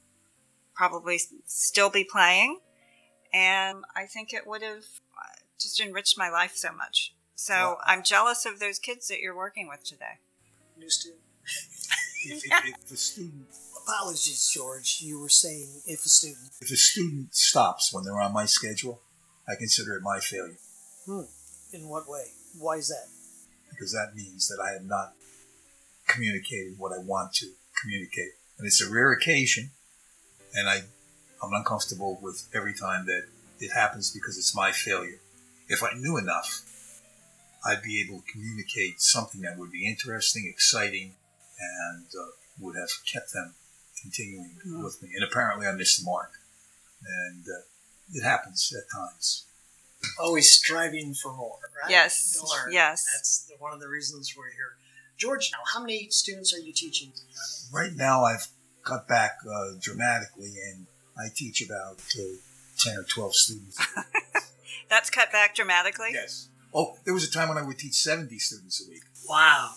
probably 0.74 1.20
still 1.46 1.90
be 1.90 2.04
playing. 2.04 2.60
And 3.32 3.84
I 3.96 4.06
think 4.06 4.32
it 4.32 4.46
would 4.46 4.62
have 4.62 4.84
uh, 5.18 5.40
just 5.58 5.80
enriched 5.80 6.16
my 6.18 6.30
life 6.30 6.52
so 6.54 6.72
much. 6.72 7.14
So 7.34 7.54
Wow. 7.54 7.78
I'm 7.84 8.02
jealous 8.02 8.46
of 8.46 8.60
those 8.60 8.78
kids 8.78 9.08
that 9.08 9.20
you're 9.20 9.36
working 9.36 9.68
with 9.68 9.84
today. 9.84 10.18
New 10.78 10.90
student. 10.90 11.20
If, 12.26 12.42
if, 12.42 12.74
if 12.86 12.90
a 12.90 12.96
student 12.96 13.48
Apologies, 13.86 14.50
George. 14.54 15.00
You 15.02 15.20
were 15.20 15.28
saying 15.28 15.68
if 15.86 16.06
a 16.06 16.08
student. 16.08 16.52
if 16.62 16.70
a 16.70 16.76
student 16.76 17.34
stops 17.34 17.92
when 17.92 18.02
they're 18.04 18.18
on 18.18 18.32
my 18.32 18.46
schedule, 18.46 19.02
I 19.46 19.56
consider 19.56 19.94
it 19.96 20.02
my 20.02 20.20
failure 20.20 20.56
Hmm. 21.04 21.24
In 21.74 21.86
what 21.88 22.08
way? 22.08 22.24
Why 22.58 22.76
is 22.76 22.88
that? 22.88 23.08
because 23.68 23.92
that 23.92 24.14
means 24.14 24.48
that 24.48 24.58
I 24.62 24.72
have 24.72 24.84
not 24.86 25.12
communicated 26.06 26.78
what 26.78 26.92
I 26.92 26.98
want 26.98 27.34
to 27.34 27.46
communicate. 27.82 28.30
And 28.56 28.66
it's 28.66 28.80
a 28.80 28.90
rare 28.90 29.12
occasion, 29.12 29.72
and 30.54 30.68
I, 30.68 30.82
I'm 31.42 31.52
uncomfortable 31.52 32.18
with 32.22 32.48
every 32.54 32.74
time 32.74 33.06
that 33.06 33.24
it 33.60 33.72
happens 33.72 34.10
because 34.10 34.38
it's 34.38 34.54
my 34.54 34.72
failure. 34.72 35.20
If 35.68 35.82
I 35.82 35.92
knew 35.96 36.16
enough, 36.16 36.62
I'd 37.66 37.82
be 37.82 38.00
able 38.00 38.20
to 38.20 38.32
communicate 38.32 39.00
something 39.00 39.40
that 39.42 39.58
would 39.58 39.72
be 39.72 39.88
interesting, 39.88 40.46
exciting, 40.52 41.14
and 41.58 42.06
uh, 42.06 42.30
would 42.60 42.76
have 42.76 42.90
kept 43.10 43.32
them 43.32 43.54
continuing 44.00 44.56
with 44.82 45.02
me. 45.02 45.10
And 45.14 45.24
apparently, 45.24 45.66
I 45.66 45.72
missed 45.72 46.00
the 46.00 46.04
mark, 46.04 46.32
and 47.04 47.44
uh, 47.44 47.62
it 48.12 48.22
happens 48.22 48.72
at 48.76 48.84
times. 48.94 49.46
Always 50.20 50.54
striving 50.54 51.14
for 51.14 51.32
more, 51.32 51.58
right? 51.82 51.90
Yes, 51.90 52.38
yes. 52.70 53.06
That's 53.14 53.46
the, 53.46 53.54
one 53.58 53.72
of 53.72 53.80
the 53.80 53.88
reasons 53.88 54.34
we're 54.36 54.50
here. 54.50 54.76
George, 55.16 55.50
now, 55.52 55.60
how 55.72 55.80
many 55.80 56.08
students 56.10 56.52
are 56.52 56.58
you 56.58 56.72
teaching? 56.72 57.12
Right 57.72 57.92
now, 57.94 58.24
I've 58.24 58.48
cut 58.84 59.08
back 59.08 59.38
uh, 59.44 59.72
dramatically, 59.80 60.52
and 60.70 60.86
I 61.18 61.28
teach 61.34 61.64
about 61.64 62.00
uh, 62.18 62.22
ten 62.78 62.96
or 62.96 63.04
twelve 63.04 63.34
students. 63.34 63.78
That's 64.88 65.10
cut 65.10 65.32
back 65.32 65.54
dramatically. 65.54 66.10
yes. 66.12 66.48
Oh, 66.72 66.96
there 67.04 67.14
was 67.14 67.26
a 67.26 67.30
time 67.30 67.48
when 67.48 67.58
I 67.58 67.62
would 67.62 67.78
teach 67.78 67.94
seventy 67.94 68.38
students 68.38 68.84
a 68.84 68.90
week. 68.90 69.02
Wow. 69.28 69.70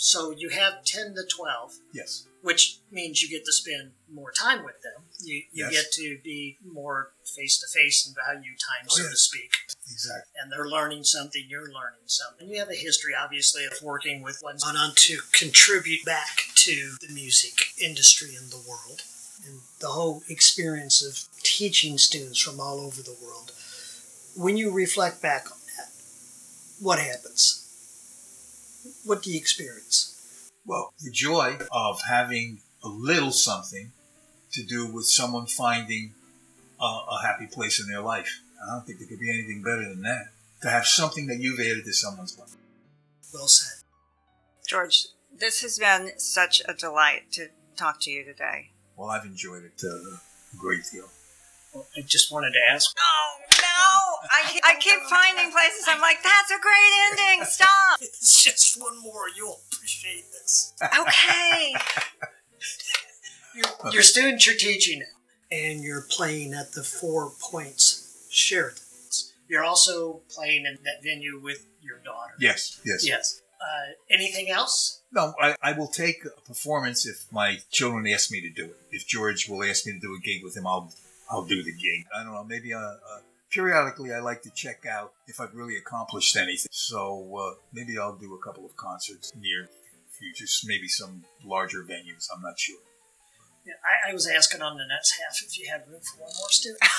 So 0.00 0.30
you 0.30 0.48
have 0.48 0.82
10 0.84 1.14
to 1.14 1.24
12, 1.28 1.74
Yes. 1.92 2.24
which 2.40 2.78
means 2.90 3.20
you 3.22 3.28
get 3.28 3.44
to 3.44 3.52
spend 3.52 3.92
more 4.10 4.32
time 4.32 4.64
with 4.64 4.80
them. 4.82 5.04
You, 5.22 5.42
you 5.52 5.64
Yes. 5.66 5.72
get 5.72 5.92
to 5.92 6.18
be 6.24 6.56
more 6.64 7.12
face 7.36 7.58
to 7.58 7.66
face 7.68 8.06
and 8.06 8.16
value 8.16 8.52
time, 8.56 8.86
Oh, 8.90 8.96
so 8.96 9.02
yeah. 9.02 9.10
to 9.10 9.16
speak. 9.16 9.52
Exactly. 9.92 10.32
and 10.40 10.50
they're 10.52 10.68
learning 10.68 11.02
something, 11.04 11.44
you're 11.48 11.70
learning 11.70 12.06
something. 12.06 12.48
You 12.48 12.60
have 12.60 12.70
a 12.70 12.74
history, 12.76 13.12
obviously, 13.14 13.64
of 13.66 13.82
working 13.82 14.22
with 14.22 14.40
ones 14.42 14.62
on, 14.64 14.74
on 14.76 14.94
to 14.94 15.18
contribute 15.32 16.04
back 16.06 16.44
to 16.54 16.92
the 17.00 17.12
music 17.12 17.74
industry 17.78 18.30
in 18.40 18.48
the 18.50 18.62
world. 18.66 19.02
And 19.44 19.60
the 19.80 19.88
whole 19.88 20.22
experience 20.28 21.02
of 21.02 21.28
teaching 21.42 21.98
students 21.98 22.38
from 22.40 22.58
all 22.60 22.78
over 22.80 23.02
the 23.02 23.16
world. 23.22 23.52
When 24.36 24.56
you 24.56 24.70
reflect 24.70 25.20
back 25.20 25.50
on 25.50 25.58
that, 25.76 25.88
what 26.78 26.98
happens? 27.00 27.59
What 29.04 29.22
do 29.22 29.30
you 29.30 29.38
experience? 29.38 30.50
Well, 30.66 30.92
the 31.02 31.10
joy 31.10 31.58
of 31.72 32.00
having 32.08 32.60
a 32.82 32.88
little 32.88 33.32
something 33.32 33.92
to 34.52 34.62
do 34.62 34.86
with 34.86 35.06
someone 35.06 35.46
finding 35.46 36.14
a, 36.80 36.84
a 36.84 37.22
happy 37.22 37.46
place 37.46 37.80
in 37.80 37.90
their 37.90 38.00
life. 38.02 38.40
I 38.62 38.72
don't 38.72 38.86
think 38.86 38.98
there 38.98 39.08
could 39.08 39.20
be 39.20 39.30
anything 39.30 39.62
better 39.62 39.88
than 39.88 40.02
that. 40.02 40.28
To 40.62 40.68
have 40.70 40.86
something 40.86 41.26
that 41.28 41.38
you've 41.38 41.60
added 41.60 41.84
to 41.86 41.92
someone's 41.92 42.38
life. 42.38 42.54
Well 43.32 43.48
said. 43.48 43.82
George, 44.66 45.06
this 45.36 45.62
has 45.62 45.78
been 45.78 46.12
such 46.18 46.62
a 46.68 46.74
delight 46.74 47.32
to 47.32 47.48
talk 47.76 48.00
to 48.02 48.10
you 48.10 48.24
today. 48.24 48.70
Well, 48.96 49.08
I've 49.08 49.24
enjoyed 49.24 49.64
it 49.64 49.82
uh, 49.82 49.88
a 49.88 50.56
great 50.58 50.82
deal. 50.92 51.08
Well, 51.72 51.86
I 51.96 52.02
just 52.02 52.30
wanted 52.32 52.52
to 52.52 52.60
ask 52.70 52.94
Oh 52.98 53.36
no! 53.39 53.39
I, 54.30 54.60
I 54.64 54.74
keep 54.78 55.00
finding 55.08 55.50
places. 55.50 55.84
I'm 55.88 56.00
like, 56.00 56.22
that's 56.22 56.50
a 56.50 56.60
great 56.60 56.92
ending. 57.10 57.44
Stop. 57.46 57.68
it's 58.00 58.44
just 58.44 58.80
one 58.80 59.00
more. 59.00 59.28
You'll 59.36 59.58
appreciate 59.72 60.24
this. 60.32 60.74
Okay. 60.82 61.74
Your, 63.52 63.92
your 63.92 64.02
students 64.02 64.46
you're 64.46 64.54
teaching 64.54 65.02
and 65.50 65.82
you're 65.82 66.06
playing 66.08 66.54
at 66.54 66.70
the 66.70 66.84
Four 66.84 67.32
Points 67.40 68.28
Sheraton. 68.30 68.84
You're 69.50 69.64
also 69.64 70.20
playing 70.32 70.64
in 70.66 70.78
that 70.84 71.02
venue 71.02 71.40
with 71.40 71.66
your 71.82 71.98
daughter. 71.98 72.34
Yes, 72.38 72.80
yes. 72.84 73.04
Yes. 73.04 73.42
Uh, 73.60 73.94
anything 74.08 74.48
else? 74.48 75.02
No, 75.10 75.34
I, 75.40 75.56
I 75.60 75.72
will 75.72 75.88
take 75.88 76.24
a 76.24 76.40
performance 76.42 77.04
if 77.04 77.26
my 77.32 77.58
children 77.70 78.06
ask 78.06 78.30
me 78.30 78.40
to 78.42 78.48
do 78.48 78.66
it. 78.66 78.76
If 78.92 79.08
George 79.08 79.48
will 79.48 79.64
ask 79.64 79.84
me 79.84 79.94
to 79.94 79.98
do 79.98 80.14
a 80.14 80.20
gig 80.20 80.44
with 80.44 80.56
him, 80.56 80.68
I'll 80.68 80.94
I'll 81.28 81.44
do 81.44 81.62
the 81.64 81.72
gig. 81.72 82.06
I 82.14 82.22
don't 82.22 82.32
know, 82.32 82.44
maybe 82.44 82.70
a, 82.70 82.78
a 82.78 83.20
periodically 83.50 84.12
I 84.12 84.20
like 84.20 84.42
to 84.42 84.50
check 84.50 84.86
out 84.86 85.12
if 85.26 85.40
I've 85.40 85.54
really 85.54 85.76
accomplished 85.76 86.36
anything. 86.36 86.68
So 86.70 87.36
uh, 87.36 87.54
maybe 87.72 87.98
I'll 87.98 88.16
do 88.16 88.34
a 88.34 88.38
couple 88.38 88.64
of 88.64 88.76
concerts 88.76 89.32
near 89.36 89.68
future, 90.10 90.46
maybe 90.66 90.88
some 90.88 91.24
larger 91.44 91.82
venues. 91.82 92.28
I'm 92.34 92.42
not 92.42 92.58
sure. 92.58 92.78
Yeah, 93.66 93.74
I, 93.84 94.10
I 94.10 94.14
was 94.14 94.26
asking 94.26 94.62
on 94.62 94.76
the 94.78 94.86
next 94.88 95.12
half 95.20 95.42
if 95.44 95.58
you 95.58 95.68
had 95.70 95.86
room 95.86 96.00
for 96.00 96.22
one 96.22 96.32
more 96.38 96.50
student. 96.50 96.80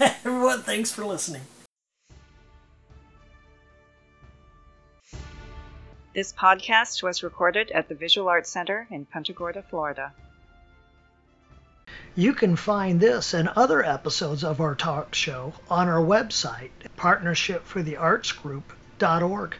Everyone, 0.24 0.62
thanks 0.62 0.90
for 0.90 1.04
listening. 1.04 1.42
This 6.14 6.32
podcast 6.32 7.02
was 7.02 7.22
recorded 7.22 7.70
at 7.70 7.88
the 7.88 7.94
Visual 7.94 8.28
Arts 8.28 8.50
Center 8.50 8.86
in 8.90 9.06
Punta 9.06 9.32
Gorda, 9.32 9.62
Florida. 9.62 10.12
You 12.14 12.34
can 12.34 12.56
find 12.56 13.00
this 13.00 13.32
and 13.32 13.48
other 13.48 13.82
episodes 13.82 14.44
of 14.44 14.60
our 14.60 14.74
talk 14.74 15.14
show 15.14 15.54
on 15.70 15.88
our 15.88 16.02
website, 16.02 16.68
partnershipfortheartsgroup.org. 16.98 19.56